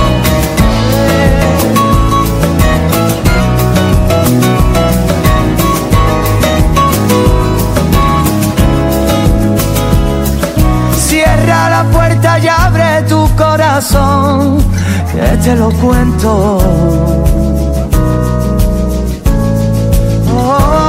[10.97, 14.59] Cierra la puerta y abre tu corazón,
[15.13, 16.59] que te lo cuento.
[20.35, 20.87] Oh,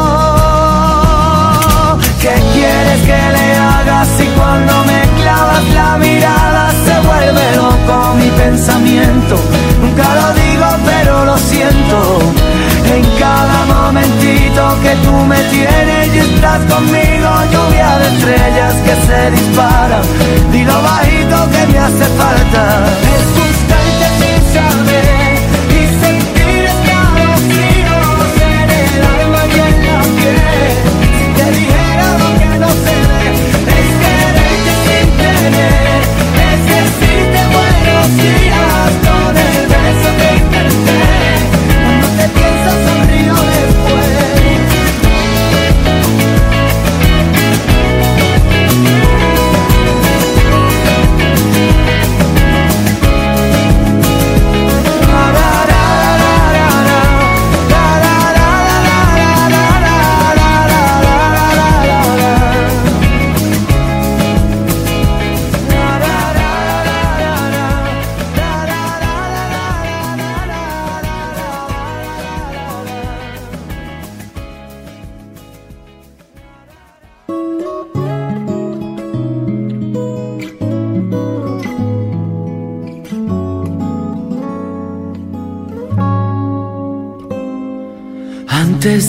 [2.22, 8.30] ¿Qué quieres que le haga si cuando me clavas la mirada se vuelve loco mi
[8.30, 9.36] pensamiento?
[9.82, 12.20] Nunca lo digo, pero lo siento.
[12.96, 13.64] En cada
[16.44, 20.02] estás conmigo, lluvia de estrellas que se disparan.
[20.52, 23.53] Dilo bajito que me hace falta.
[38.16, 40.23] Buenos días con el beso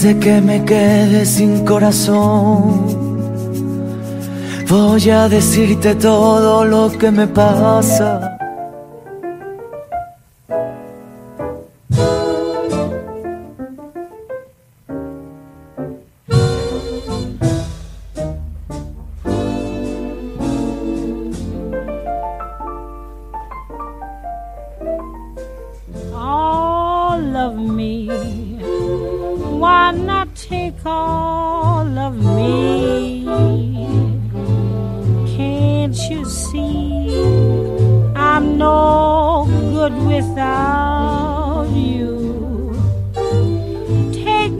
[0.05, 2.87] de que me quede sin corazón,
[4.69, 8.34] voy a decirte todo lo que me pasa.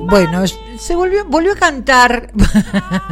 [0.07, 2.31] Bueno, se volvió, volvió a cantar,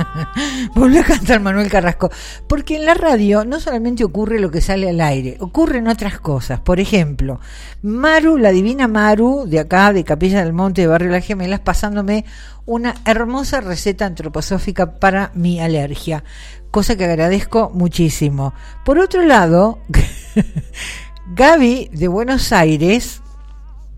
[0.74, 2.10] volvió a cantar Manuel Carrasco,
[2.47, 6.60] porque en la radio no solamente ocurre lo que sale al aire, ocurren otras cosas.
[6.60, 7.40] Por ejemplo,
[7.80, 12.26] Maru, la divina Maru, de acá, de Capilla del Monte, de Barrio Las Gemelas, pasándome
[12.66, 16.24] una hermosa receta antroposófica para mi alergia,
[16.70, 18.52] cosa que agradezco muchísimo.
[18.84, 19.78] Por otro lado,
[21.34, 23.22] Gaby de Buenos Aires,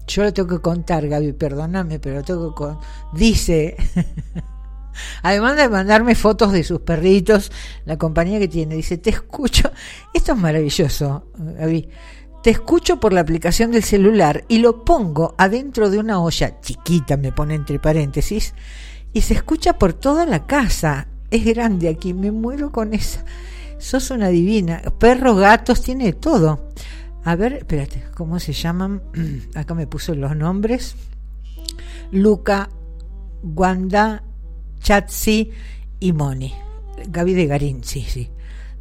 [0.06, 2.78] yo lo tengo que contar, Gaby, perdóname, pero lo tengo que con...
[3.12, 3.77] dice,
[5.23, 7.51] además de mandarme fotos de sus perritos,
[7.86, 9.69] la compañía que tiene, dice, te escucho,
[10.12, 11.89] esto es maravilloso, Gaby,
[12.44, 17.16] te escucho por la aplicación del celular y lo pongo adentro de una olla chiquita,
[17.16, 18.55] me pone entre paréntesis,
[19.12, 23.24] y se escucha por toda la casa, es grande aquí, me muero con esa,
[23.78, 26.70] sos una divina, perros, gatos, tiene todo.
[27.25, 29.03] A ver, espérate, ¿cómo se llaman?
[29.55, 30.95] Acá me puso los nombres.
[32.13, 32.69] Luca,
[33.43, 34.23] Wanda,
[34.81, 35.51] Chatsi
[36.01, 36.55] y Moni.
[37.09, 38.31] Gaby de Garín, sí, sí.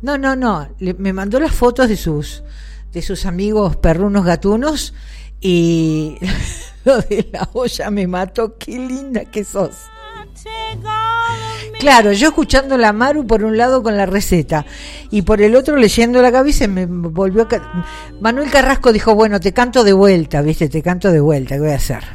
[0.02, 0.68] No, no, no.
[0.98, 2.44] me mandó las fotos de sus
[2.92, 4.94] de sus amigos perrunos gatunos
[5.42, 6.18] y
[6.86, 8.58] lo de la olla me mató.
[8.58, 9.76] Qué linda que sos.
[11.84, 14.66] Claro, yo escuchando la Maru por un lado con la receta
[15.12, 17.48] y por el otro leyendo la se me volvió a...
[17.50, 17.86] ca-
[18.22, 21.72] Manuel Carrasco dijo, bueno, te canto de vuelta, viste, te canto de vuelta, ¿qué voy
[21.72, 22.06] a hacer?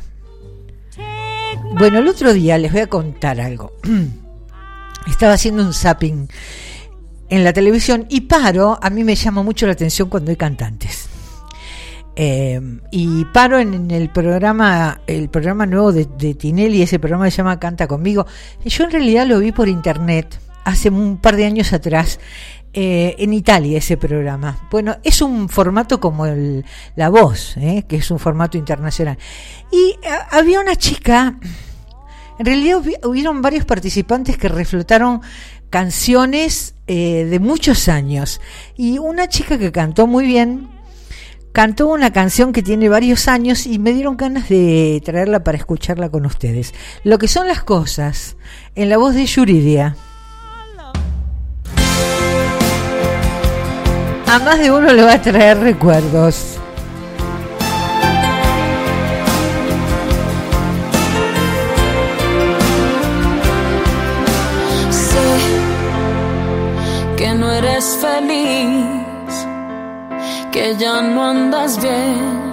[1.79, 3.73] Bueno, el otro día les voy a contar algo.
[5.07, 6.29] Estaba haciendo un zapping
[7.29, 11.11] en la televisión y paro, a mí me llama mucho la atención cuando hay cantantes.
[12.21, 16.05] Eh, y paro en, el programa, el programa nuevo de,
[16.35, 18.27] Tinelli, ese programa se llama Canta conmigo.
[18.65, 22.19] Yo en realidad lo vi por internet hace un par de años atrás.
[22.75, 24.69] eh, en Italia ese programa.
[24.71, 26.65] Bueno, es un formato como el,
[26.97, 29.17] La Voz, eh, que es un formato internacional.
[29.73, 31.39] Y eh, había una chica,
[32.39, 35.23] en realidad hubi- hubieron varios participantes que reflotaron
[35.71, 38.41] canciones de muchos años.
[38.77, 40.69] Y una chica que cantó muy bien,
[41.53, 46.09] cantó una canción que tiene varios años y me dieron ganas de traerla para escucharla
[46.11, 46.75] con ustedes.
[47.05, 48.37] Lo que son las cosas,
[48.75, 49.97] en la voz de Yuridia.
[54.31, 56.59] A más de uno le va a traer recuerdos.
[64.91, 65.29] Sé
[67.17, 69.08] que no eres feliz,
[70.53, 72.53] que ya no andas bien,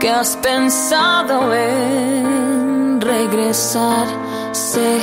[0.00, 4.06] que has pensado en regresar.
[4.52, 5.00] Sé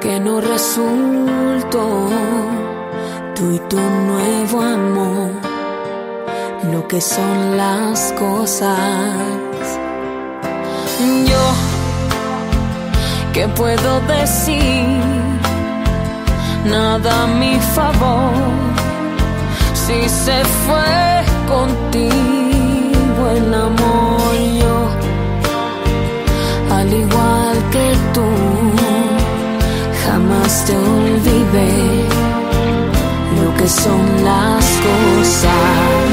[0.00, 2.08] que no resultó
[3.34, 5.30] tú y tu nuevo amor,
[6.72, 8.78] lo que son las cosas.
[11.26, 11.78] Yo
[13.32, 14.98] ¿qué puedo decir?
[16.64, 18.67] Nada a mi favor.
[19.88, 24.76] Si se fue contigo el amor, yo,
[26.76, 28.28] al igual que tú,
[30.04, 32.04] jamás te olvidé
[33.40, 36.07] lo que son las cosas.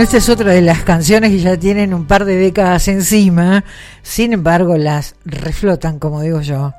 [0.00, 3.64] Esta es otra de las canciones que ya tienen un par de décadas encima,
[4.00, 6.72] sin embargo las reflotan, como digo yo,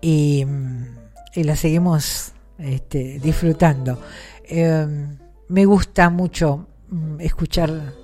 [0.00, 0.44] y,
[1.36, 4.00] las seguimos este, disfrutando.
[4.42, 4.88] Eh,
[5.46, 7.94] me gusta mucho mm, escuchar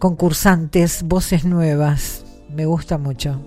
[0.00, 3.40] concursantes, voces nuevas, me gusta mucho.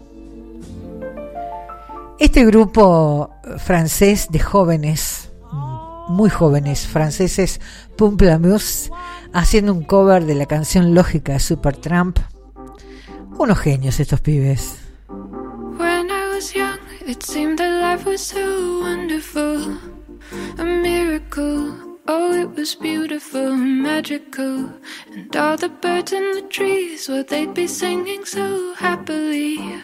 [2.18, 7.60] Este grupo francés de jóvenes, mm, muy jóvenes franceses,
[7.98, 8.90] Pumplamus,
[9.34, 12.20] haciendo un cover de la canción lógica de Supertramp.
[13.38, 14.80] Unos genios estos pibes.
[15.10, 19.78] When I was young, it seemed that life was so wonderful.
[20.58, 21.74] A miracle.
[22.08, 24.70] Oh, it was beautiful, magical.
[25.14, 29.82] And all the birds in the trees, well, they'd be singing so happily.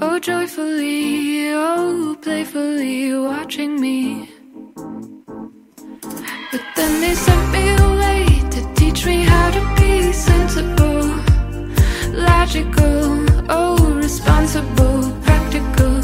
[0.00, 4.30] Oh, joyfully, oh, playfully, watching me.
[6.52, 7.97] But then they sent me away
[8.98, 11.06] teach me how to be sensible,
[12.14, 15.98] logical, oh, responsible, practical.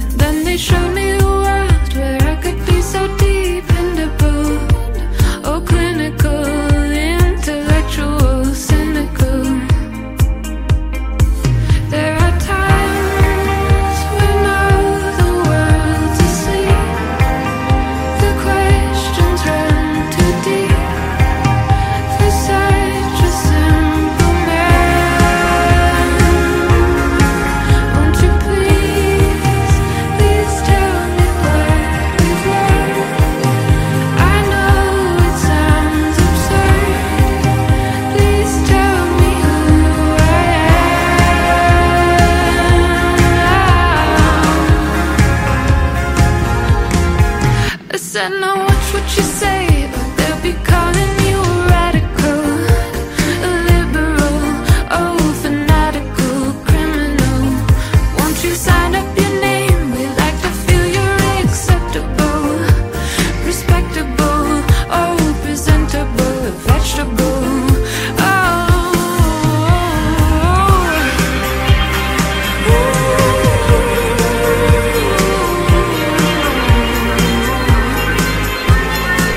[0.00, 3.19] And then they showed me a world where I could be so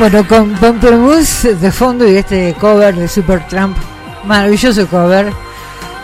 [0.04, 3.78] Bueno, con Pamplemousse de fondo y este cover de Supertramp,
[4.26, 5.32] maravilloso cover.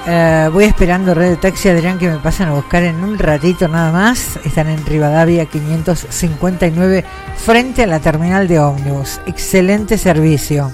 [0.07, 3.91] Eh, voy esperando Red Taxi Adrián que me pasen a buscar en un ratito nada
[3.91, 4.39] más.
[4.45, 7.03] Están en Rivadavia 559
[7.35, 9.19] frente a la terminal de ómnibus.
[9.27, 10.71] Excelente servicio.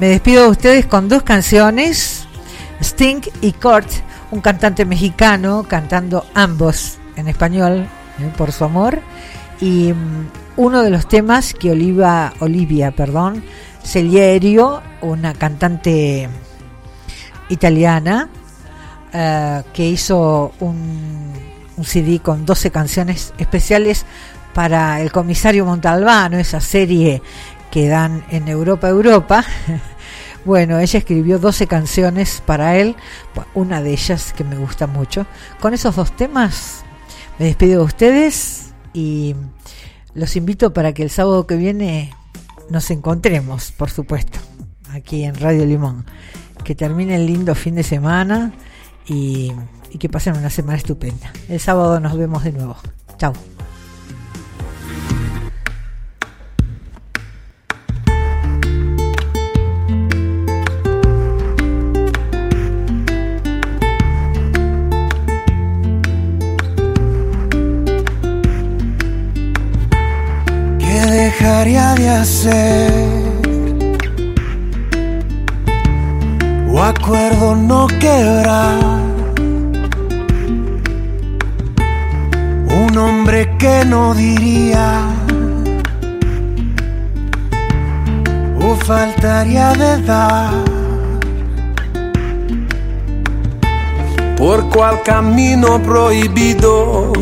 [0.00, 2.26] Me despido de ustedes con dos canciones.
[2.80, 3.90] Sting y Kurt,
[4.30, 7.86] un cantante mexicano cantando ambos en español
[8.18, 9.02] eh, por su amor.
[9.60, 13.44] Y mm, uno de los temas que Oliva, Olivia, perdón,
[13.82, 16.28] Celierio, una cantante
[17.48, 18.28] italiana,
[19.12, 21.32] eh, que hizo un,
[21.76, 24.04] un CD con 12 canciones especiales
[24.54, 27.22] para el comisario Montalbano, esa serie
[27.70, 29.44] que dan en Europa Europa.
[30.46, 32.94] Bueno, ella escribió 12 canciones para él,
[33.52, 35.26] una de ellas que me gusta mucho.
[35.60, 36.84] Con esos dos temas
[37.40, 39.34] me despido de ustedes y
[40.16, 42.12] los invito para que el sábado que viene
[42.70, 44.38] nos encontremos, por supuesto,
[44.90, 46.04] aquí en Radio Limón.
[46.64, 48.52] Que termine el lindo fin de semana
[49.06, 49.52] y,
[49.90, 51.32] y que pasen una semana estupenda.
[51.48, 52.76] El sábado nos vemos de nuevo.
[53.18, 53.34] Chao.
[72.16, 72.92] Hacer?
[76.70, 78.78] O acuerdo no quebrar.
[82.82, 85.02] Un hombre que no diría.
[88.60, 90.76] O faltaría de dar.
[94.36, 97.12] por cual camino prohibido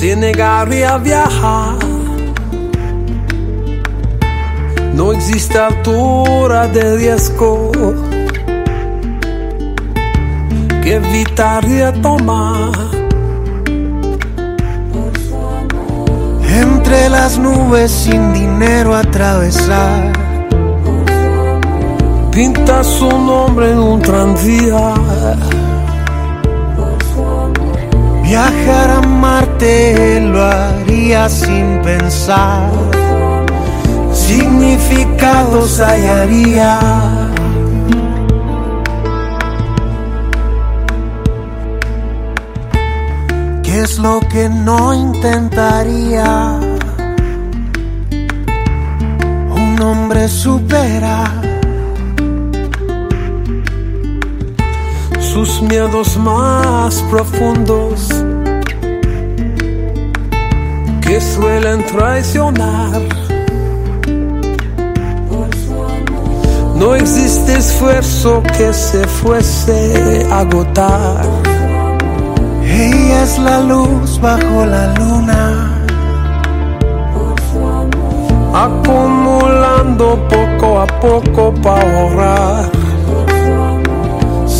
[0.00, 1.76] se a viajar.
[4.94, 7.70] No existe altura de riesgo
[10.82, 12.72] que evitaría tomar.
[16.48, 20.12] Entre las nubes sin dinero atravesar.
[22.30, 24.94] Pinta su nombre en un tranvía.
[28.30, 32.70] Viajar a Marte lo haría sin pensar.
[34.12, 36.78] Significados hallaría.
[43.64, 46.60] ¿Qué es lo que no intentaría?
[49.50, 51.39] Un hombre supera
[55.46, 58.08] sus miedos más profundos
[61.00, 63.00] que suelen traicionar.
[66.74, 71.24] No existe esfuerzo que se fuese a agotar.
[72.62, 75.86] Ella es la luz bajo la luna.
[78.52, 82.79] Acumulando poco a poco para ahorrar.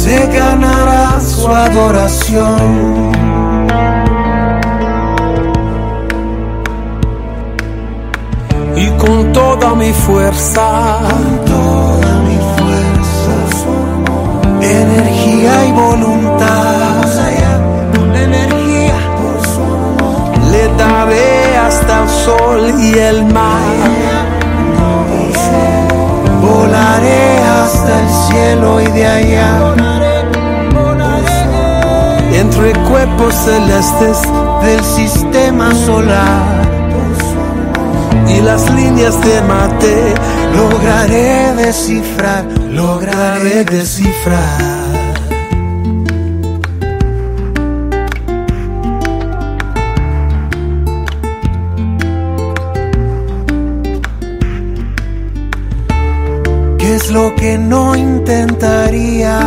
[0.03, 3.11] Se ganará su adoración.
[8.77, 10.67] Y con toda mi fuerza,
[11.45, 13.35] toda mi fuerza,
[14.63, 17.01] energía y voluntad,
[18.15, 18.99] energía
[20.51, 24.10] le daré hasta el sol y el mar.
[26.81, 29.75] Hasta el cielo y de allá.
[32.33, 34.23] Entre cuerpos celestes
[34.63, 36.71] del sistema solar
[38.29, 40.15] y las líneas de mate
[40.57, 44.80] lograré descifrar, lograré descifrar.
[57.11, 59.39] Lo que no intentaría?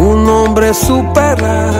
[0.00, 1.79] un hombre superar.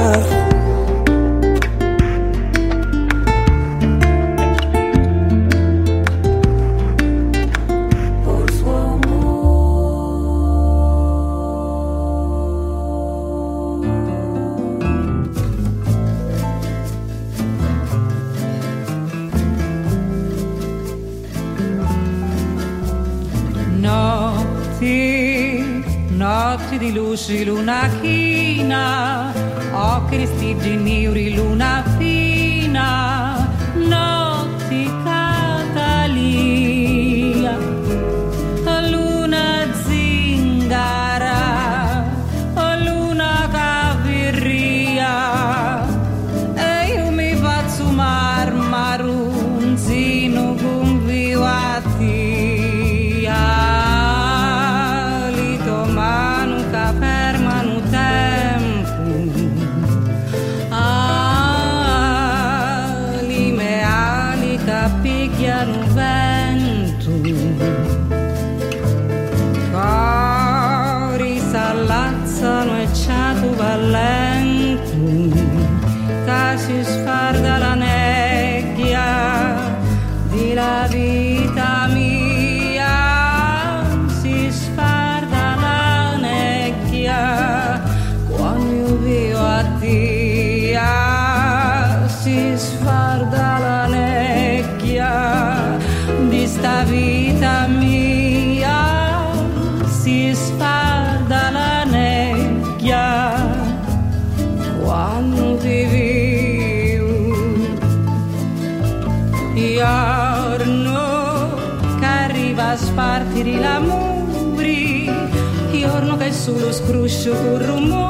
[116.90, 118.09] Solo scruscio con